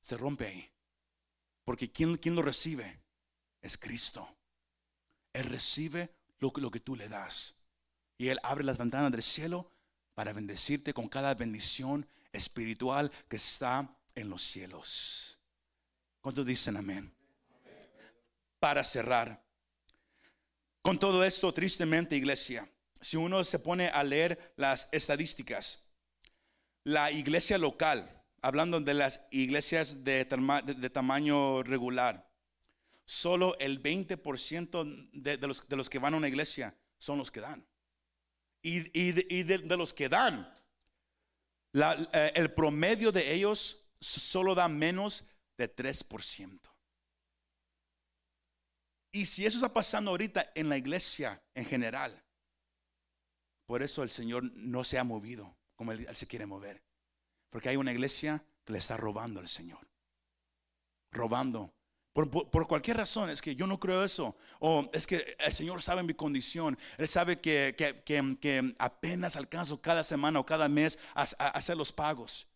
[0.00, 0.70] Se rompe ahí.
[1.64, 2.98] Porque quien, quien lo recibe
[3.60, 4.26] es Cristo.
[5.34, 7.56] Él recibe lo, lo que tú le das.
[8.16, 9.70] Y Él abre las ventanas del cielo
[10.14, 15.38] para bendecirte con cada bendición espiritual que está en los cielos.
[16.22, 17.12] ¿Cuántos dicen amén?
[18.58, 19.41] Para cerrar,
[20.82, 22.68] con todo esto, tristemente, iglesia,
[23.00, 25.88] si uno se pone a leer las estadísticas,
[26.84, 30.24] la iglesia local, hablando de las iglesias de,
[30.92, 32.28] tamaño regular,
[33.04, 37.40] solo el 20% de, los, de, los, que van a una iglesia son los que
[37.40, 37.64] dan.
[38.62, 40.52] Y, de, los que dan,
[41.74, 45.24] eh, el promedio de ellos solo da menos
[45.56, 46.71] de 3%.
[49.12, 52.20] Y si eso está pasando ahorita en la iglesia en general,
[53.66, 56.82] por eso el Señor no se ha movido como Él, se quiere mover.
[57.50, 59.86] Porque hay una iglesia que le está robando al Señor.
[61.10, 61.74] Robando.
[62.14, 64.36] Por, cualquier razón, es que yo no creo eso.
[64.60, 66.78] O es que el Señor sabe mi condición.
[66.96, 72.46] Él sabe que, que, apenas alcanzo cada semana o cada mes a, hacer los pagos.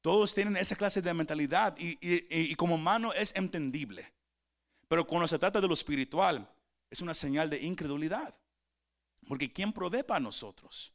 [0.00, 4.11] Todos tienen esa clase de mentalidad y, y como humano es entendible.
[4.92, 6.46] Pero cuando se trata de lo espiritual,
[6.90, 8.38] es una señal de incredulidad.
[9.26, 10.92] Porque ¿quién provee para nosotros?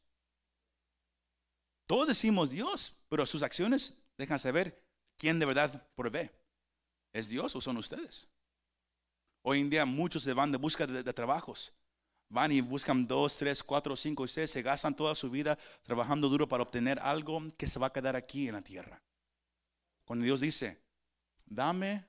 [1.88, 4.86] Todos decimos Dios, pero sus acciones dejan saber
[5.18, 6.30] quién de verdad provee.
[7.12, 8.28] ¿Es Dios o son ustedes?
[9.42, 11.74] Hoy en día muchos se van de busca de, trabajos.
[12.30, 14.52] Van y buscan dos, tres, cuatro, cinco y seis.
[14.52, 18.16] Se gastan toda su vida trabajando duro para obtener algo que se va a quedar
[18.16, 19.02] aquí en la tierra.
[20.06, 20.80] Cuando Dios dice,
[21.48, 22.08] dame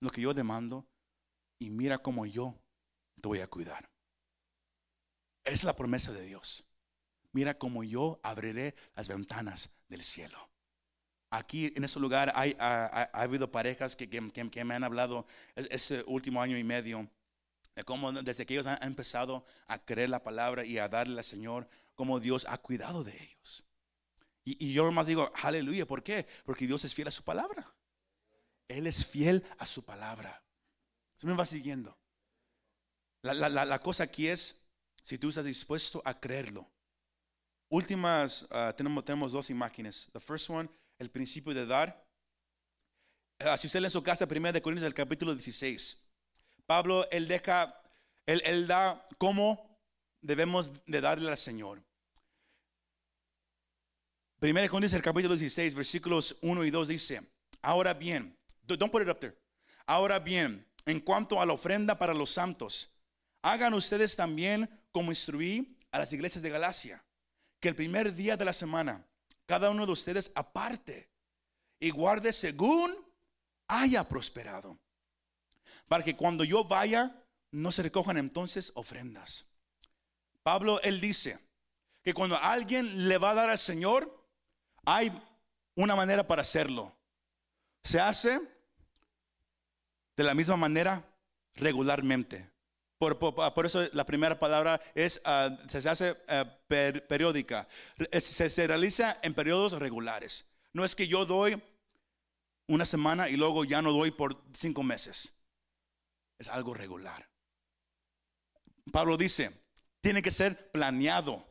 [0.00, 0.86] lo que yo demando
[1.58, 2.54] y mira cómo yo
[3.20, 3.88] te voy a cuidar.
[5.44, 6.64] Es la promesa de Dios.
[7.32, 10.38] Mira cómo yo abriré las ventanas del cielo.
[11.30, 16.40] Aquí en ese lugar hay, ha, habido parejas que, que, me han hablado ese último
[16.40, 17.10] año y medio
[17.74, 21.24] de cómo desde que ellos han empezado a creer la palabra y a darle al
[21.24, 23.64] Señor, cómo Dios ha cuidado de ellos.
[24.44, 26.26] Y, yo más digo, aleluya, ¿por qué?
[26.44, 27.70] Porque Dios es fiel a su palabra.
[28.66, 30.42] Él es fiel a su palabra.
[31.18, 31.98] Se me va siguiendo.
[33.22, 34.64] La, la, cosa aquí es,
[35.02, 36.66] si tú estás dispuesto a creerlo.
[37.68, 40.08] Últimas, ah, tenemos, tenemos dos imágenes.
[40.12, 42.06] The first one el principio de dar.
[43.40, 46.00] Ah, si usted en su casa, 1 de Corintios, el capítulo 16.
[46.66, 47.80] Pablo, él deja,
[48.26, 49.80] él, él da cómo
[50.20, 51.82] debemos de darle al Señor.
[54.40, 57.22] 1 de Corintios, el capítulo 16, versículos 1 y 2 dice,
[57.62, 59.36] ahora bien, don't put it up there.
[59.86, 62.90] Ahora bien, en cuanto a la ofrenda para los santos,
[63.42, 67.04] hagan ustedes también como instruí a las iglesias de Galacia,
[67.60, 69.06] que el primer día de la semana
[69.44, 71.10] cada uno de ustedes aparte
[71.80, 72.94] y guarde según
[73.66, 74.78] haya prosperado.
[75.88, 79.46] Para que cuando yo vaya, no se recojan entonces ofrendas.
[80.42, 81.38] Pablo, él dice
[82.02, 84.26] que cuando alguien le va a dar al Señor,
[84.84, 85.12] hay
[85.74, 86.96] una manera para hacerlo.
[87.82, 88.40] Se hace
[90.18, 91.08] de la misma manera
[91.54, 92.50] regularmente.
[92.98, 97.68] Por, eso la primera palabra es, ah, se hace ah, periódica.
[98.18, 100.48] Se, se, realiza en periodos regulares.
[100.72, 101.62] No es que yo doy
[102.66, 105.38] una semana y luego ya no doy por cinco meses.
[106.36, 107.28] Es algo regular.
[108.90, 109.52] Pablo dice,
[110.00, 111.46] tiene que ser planeado.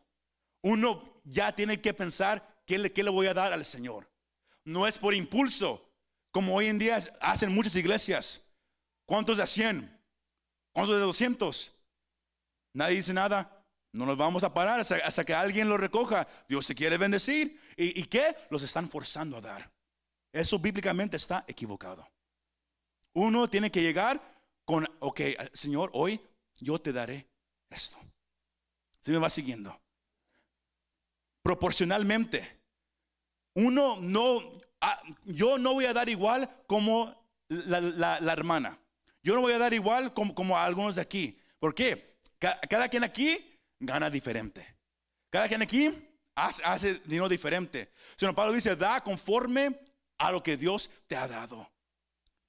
[0.61, 4.11] Uno ya tiene que pensar qué le, qué le voy a dar al Señor.
[4.65, 5.89] No es por impulso,
[6.31, 8.43] como hoy en día hacen muchas iglesias.
[9.07, 9.99] ¿Cuántos de 100?
[10.73, 11.73] ¿Cuántos de 200?
[12.73, 13.65] Nadie dice nada.
[13.93, 16.27] No nos vamos a parar hasta, que alguien lo recoja.
[16.47, 17.59] Dios te quiere bendecir.
[17.77, 18.35] ¿Y, ¿Y qué?
[18.49, 19.71] Los están forzando a dar.
[20.33, 22.07] Eso bíblicamente está equivocado.
[23.13, 24.21] Uno tiene que llegar
[24.65, 25.21] con, ok,
[25.53, 26.21] Señor, hoy
[26.59, 27.25] yo te daré
[27.69, 27.97] esto.
[28.99, 29.79] Se me va siguiendo.
[31.41, 32.59] Proporcionalmente.
[33.55, 34.41] Uno no,
[34.81, 37.15] ah, yo no voy a dar igual como
[37.47, 38.77] la hermana.
[39.27, 41.37] Yo no voy a dar igual como, a algunos de aquí.
[41.59, 42.15] ¿Por qué?
[42.39, 43.37] Cada, quien aquí
[43.77, 44.65] gana diferente.
[45.29, 45.93] Cada quien aquí
[46.33, 47.91] hace, dinero diferente.
[48.15, 49.81] Señor Pablo dice, da conforme
[50.17, 51.69] a lo que Dios te ha dado.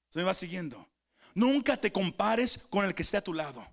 [0.09, 0.89] Se me va siguiendo.
[1.35, 3.67] Nunca te compares con el que esté a tu lado.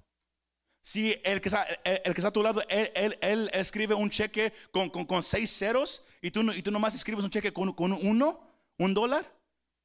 [0.82, 5.22] Si el que está, el, que está a tu lado, él, escribe un cheque con,
[5.22, 8.50] seis ceros y tú, y tú nomás escribes un cheque con, con uno,
[8.80, 9.32] un dólar,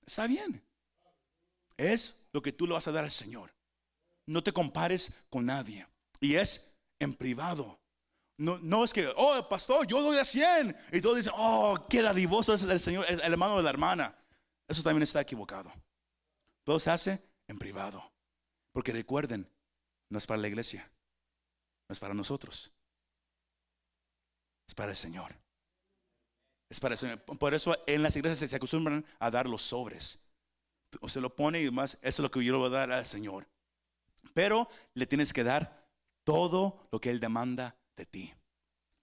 [0.06, 0.64] está bien.
[1.76, 3.52] Es lo que tú le vas a dar al Señor.
[4.26, 5.86] No te compares con nadie.
[6.20, 7.80] Y es en privado.
[8.36, 10.76] No, no es que, oh, pastor, yo doy a 100.
[10.92, 14.16] Y todos dicen, oh, qué dadivoso es el Señor, el hermano de la hermana.
[14.66, 15.72] Eso también está equivocado.
[16.64, 18.10] Todo se hace en privado.
[18.72, 19.50] Porque recuerden,
[20.08, 20.90] no es para la iglesia,
[21.88, 22.70] no es para nosotros,
[24.66, 25.34] es para el Señor.
[26.68, 27.20] Es para el Señor.
[27.22, 30.29] Por eso en las iglesias se acostumbran a dar los sobres
[31.00, 32.92] o se lo pone y más, eso es lo que yo le voy a dar
[32.92, 33.46] al Señor.
[34.34, 35.86] Pero le tienes que dar
[36.24, 38.32] todo lo que Él demanda de ti.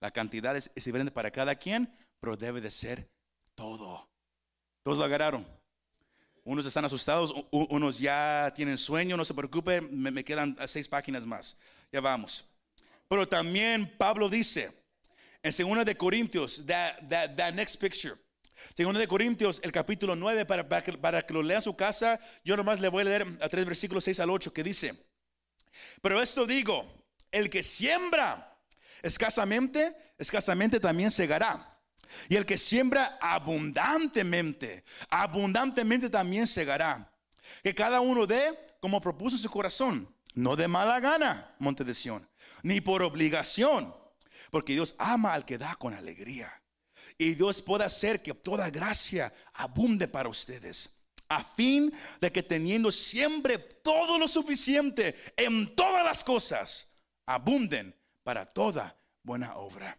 [0.00, 3.08] La cantidad es, diferente para cada quien, pero debe de ser
[3.54, 4.08] todo.
[4.82, 5.46] Todos lo agarraron.
[6.44, 11.58] Unos están asustados, unos ya tienen sueño, no se preocupe, me, quedan seis páginas más.
[11.92, 12.48] Ya vamos.
[13.08, 14.72] Pero también Pablo dice
[15.42, 18.16] en 2 de Corintios, that, that next picture,
[18.74, 22.56] Segundo de Corintios, el capítulo 9, para, para, que, lo lea en su casa, yo
[22.56, 24.94] nomás le voy a leer a tres versículos 6 al 8 que dice,
[26.00, 26.84] pero esto digo,
[27.30, 28.56] el que siembra
[29.02, 31.76] escasamente, escasamente también segará.
[32.28, 37.12] Y el que siembra abundantemente, abundantemente también segará.
[37.62, 42.28] Que cada uno dé como propuso su corazón, no de mala gana, monte de Sión,
[42.62, 43.94] ni por obligación,
[44.50, 46.57] porque Dios ama al que da con alegría
[47.18, 52.92] y Dios puede hacer que toda gracia abunde para ustedes, a fin de que teniendo
[52.92, 56.92] siempre todo lo suficiente en todas las cosas,
[57.26, 59.98] abunden para toda buena obra.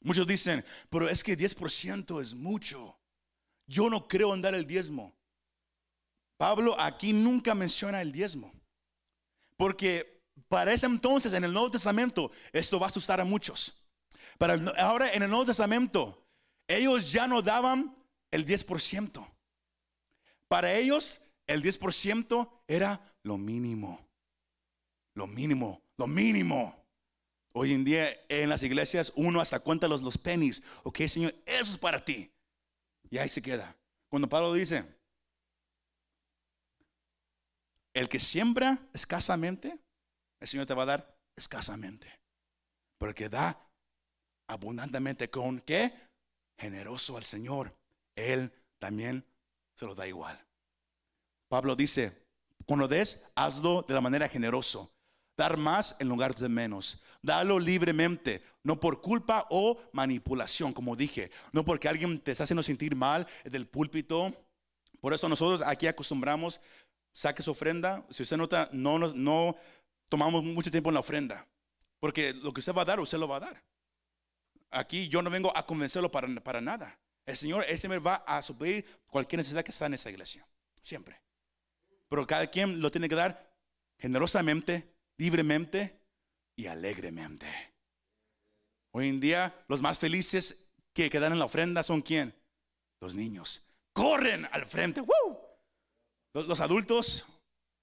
[0.00, 2.96] Muchos dicen, pero es que 10% es mucho.
[3.66, 5.16] Yo no creo en dar el diezmo.
[6.36, 8.52] Pablo aquí nunca menciona el diezmo.
[9.56, 13.86] Porque para ese entonces en el Nuevo Testamento esto va a asustar a muchos.
[14.38, 16.25] Para ahora en el Nuevo Testamento
[16.68, 17.96] ellos ya no daban
[18.30, 19.26] el 10%.
[20.48, 24.00] Para ellos el 10% era lo mínimo.
[25.14, 26.84] Lo mínimo, lo mínimo.
[27.52, 30.62] Hoy en día en las iglesias uno hasta cuenta los, los pennies.
[30.82, 32.30] Ok, Señor, eso es para ti.
[33.10, 33.74] Y ahí se queda.
[34.08, 34.84] Cuando Pablo dice,
[37.94, 39.78] el que siembra escasamente,
[40.40, 42.12] el Señor te va a dar escasamente.
[42.98, 43.58] Pero el que da
[44.46, 45.92] abundantemente con qué?
[46.58, 47.74] Generoso al Señor,
[48.14, 49.24] Él también
[49.74, 50.38] se lo da igual.
[51.48, 52.26] Pablo dice,
[52.66, 54.88] cuando des, hazlo de la manera generosa.
[55.36, 57.02] Dar más en lugar de menos.
[57.22, 61.30] Dalo libremente, no por culpa o manipulación, como dije.
[61.52, 64.32] No porque alguien te está haciendo sentir mal del púlpito.
[65.00, 66.60] Por eso nosotros aquí acostumbramos
[67.12, 68.02] saque su ofrenda.
[68.10, 69.56] Si usted nota, no, no
[70.08, 71.46] tomamos mucho tiempo en la ofrenda.
[72.00, 73.62] Porque lo que usted va a dar, usted lo va a dar.
[74.70, 76.98] Aquí yo no vengo a convencerlo para, para nada.
[77.24, 80.46] El Señor, ese me va a suplir cualquier necesidad que está en esa iglesia.
[80.80, 81.20] Siempre.
[82.08, 83.52] Pero cada quien lo tiene que dar
[83.98, 86.00] generosamente, libremente
[86.54, 87.46] y alegremente.
[88.92, 92.34] Hoy en día, los más felices que quedan en la ofrenda son quién?
[93.00, 93.66] Los niños.
[93.92, 95.00] Corren al frente.
[95.00, 95.38] ¡Woo!
[96.32, 97.26] Los, adultos,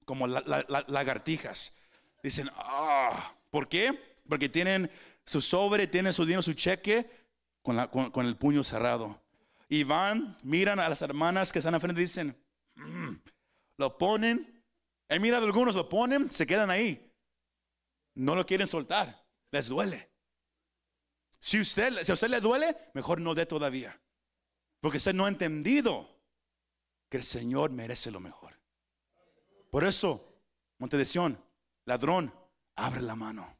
[0.06, 1.76] como lagartijas,
[2.22, 4.16] dicen, ah, ¿por qué?
[4.28, 4.92] Porque tienen
[5.26, 7.10] su sobre, tienen su dinero, su cheque
[7.62, 9.22] con, el puño cerrado.
[9.70, 12.38] Y van, miran a las hermanas que están frente y dicen,
[12.76, 13.16] mm",
[13.78, 14.64] lo ponen.
[15.10, 17.12] He mirado algunos, lo ponen, se quedan ahí.
[18.16, 20.12] No lo quieren soltar, les duele.
[21.40, 24.00] Si, usted, si a usted le duele, mejor no dé todavía.
[24.80, 26.10] Porque usted no ha entendido
[27.10, 28.60] que el Señor merece lo mejor.
[29.70, 30.40] Por eso,
[30.78, 31.42] Monte de Sion,
[31.86, 32.34] ladrón,
[32.76, 33.58] abre la mano.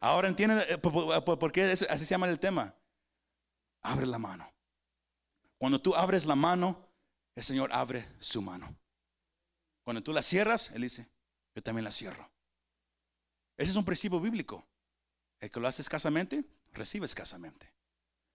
[0.00, 2.74] Ahora entienden eh, por qué así se llama el tema.
[3.82, 4.50] Abre la mano.
[5.58, 6.88] Cuando tú abres la mano,
[7.34, 8.74] el Señor abre su mano.
[9.84, 11.10] Cuando tú la cierras, Él dice,
[11.54, 12.30] yo también la cierro.
[13.58, 14.66] Ese es un principio bíblico.
[15.38, 17.72] El que lo hace escasamente, recibe escasamente.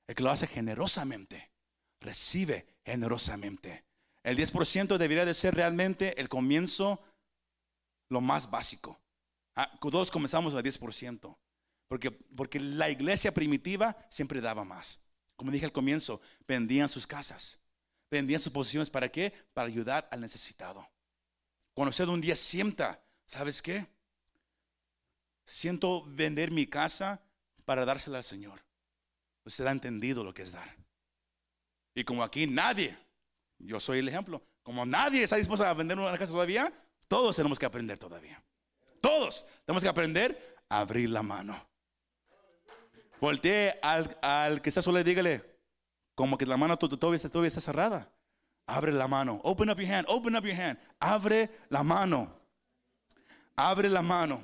[0.07, 1.51] El que lo hace generosamente,
[1.99, 3.85] recibe generosamente.
[4.23, 7.01] El 10% debería de ser realmente el comienzo,
[8.09, 8.99] lo más básico.
[9.55, 11.35] Ah, todos comenzamos al 10%.
[11.87, 15.05] Porque, porque la iglesia primitiva siempre daba más.
[15.35, 17.59] Como dije al comienzo, vendían sus casas,
[18.09, 18.89] vendían sus posiciones.
[18.89, 19.33] ¿Para qué?
[19.53, 20.87] Para ayudar al necesitado.
[21.73, 23.85] Cuando usted un día sienta, ¿sabes qué?
[25.45, 27.21] Siento vender mi casa
[27.65, 28.63] para dársela al Señor.
[29.43, 30.75] Usted ha entendido lo que es dar.
[31.93, 32.97] Y como aquí nadie
[33.59, 34.41] yo soy el ejemplo.
[34.63, 36.73] Como nadie está dispuesto a vender una casa todavía,
[37.07, 38.41] todos tenemos que aprender todavía.
[39.01, 41.67] Todos tenemos que aprender a abrir la mano.
[43.21, 45.43] Voltee al, que está solo y dígale,
[46.15, 48.11] como que la mano todavía está, todavía está cerrada.
[48.67, 49.41] Abre la mano.
[49.43, 50.07] Open up your hand.
[50.09, 50.79] Open up your hand.
[50.99, 52.39] Abre la mano.
[53.55, 54.43] Abre la mano.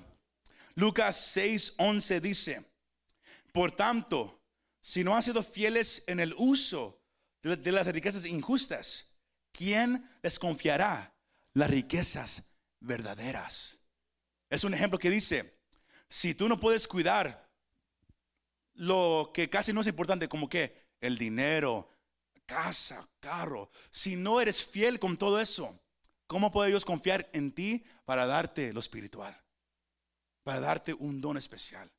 [0.75, 2.65] Lucas 6, 11 dice,
[3.51, 4.41] por tanto,
[4.79, 7.01] si no han sido fieles en el uso
[7.43, 9.17] de, las riquezas injustas,
[9.51, 11.13] ¿quién les confiará
[11.53, 13.79] las riquezas verdaderas?
[14.49, 15.59] Es un ejemplo que dice,
[16.09, 17.50] si tú no puedes cuidar
[18.73, 21.89] lo que casi no es importante, como que el dinero,
[22.45, 25.79] casa, carro, si no eres fiel con todo eso,
[26.27, 29.35] ¿cómo puede Dios confiar en ti para darte lo espiritual?
[30.43, 31.91] Para darte un don especial,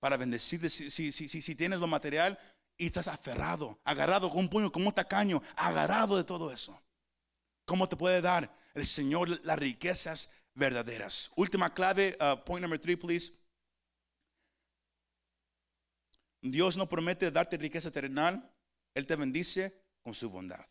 [0.00, 0.68] para bendecirte.
[0.70, 2.38] Si, si, si, si tienes lo material,
[2.78, 6.80] y estás aferrado, agarrado con un puño, como un tacaño, agarrado de todo eso.
[7.64, 11.30] ¿Cómo te puede dar el Señor las riquezas verdaderas?
[11.36, 13.32] Última clave, uh, point number three, please.
[16.40, 18.50] Dios no promete darte riqueza terrenal,
[18.94, 20.64] Él te bendice con su bondad.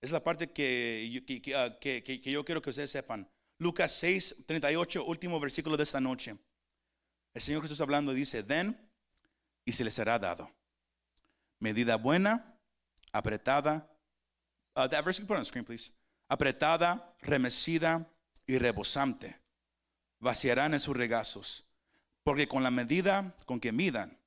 [0.00, 3.28] Es la parte que yo, uh, que, que yo quiero que ustedes sepan.
[3.58, 6.36] Lucas 6, 38, último versículo de esta noche.
[7.32, 8.76] El Señor Jesús hablando dice, den
[9.64, 10.52] y se les será dado
[11.62, 12.58] medida buena,
[13.12, 13.88] apretada,
[14.74, 15.92] uh, that verse put on the screen, please.
[16.28, 18.04] Apretada, remecida
[18.46, 19.38] y rebosante.
[20.18, 21.64] Vaciarán en sus regazos,
[22.24, 24.18] porque con la medida con que midan,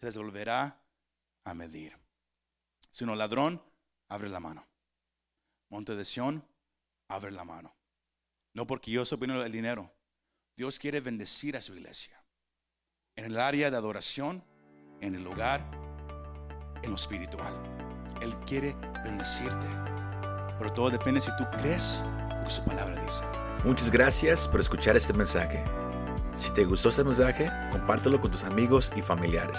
[0.00, 0.80] se les volverá
[1.44, 1.98] a medir.
[2.90, 3.62] Si no ladrón,
[4.08, 4.66] abre la mano.
[5.70, 6.44] Monte de Sión,
[7.08, 7.76] abre la mano.
[8.54, 9.92] No porque yo soy el dinero.
[10.56, 12.24] Dios quiere bendecir a su iglesia.
[13.16, 14.44] En el área de adoración,
[15.00, 15.60] en el hogar,
[16.82, 17.54] en lo espiritual.
[18.20, 18.74] Él quiere
[19.04, 19.66] bendecirte.
[20.58, 23.24] Pero todo depende si tú crees lo que su palabra dice.
[23.64, 25.64] Muchas gracias por escuchar este mensaje.
[26.36, 29.58] Si te gustó este mensaje, compártelo con tus amigos y familiares.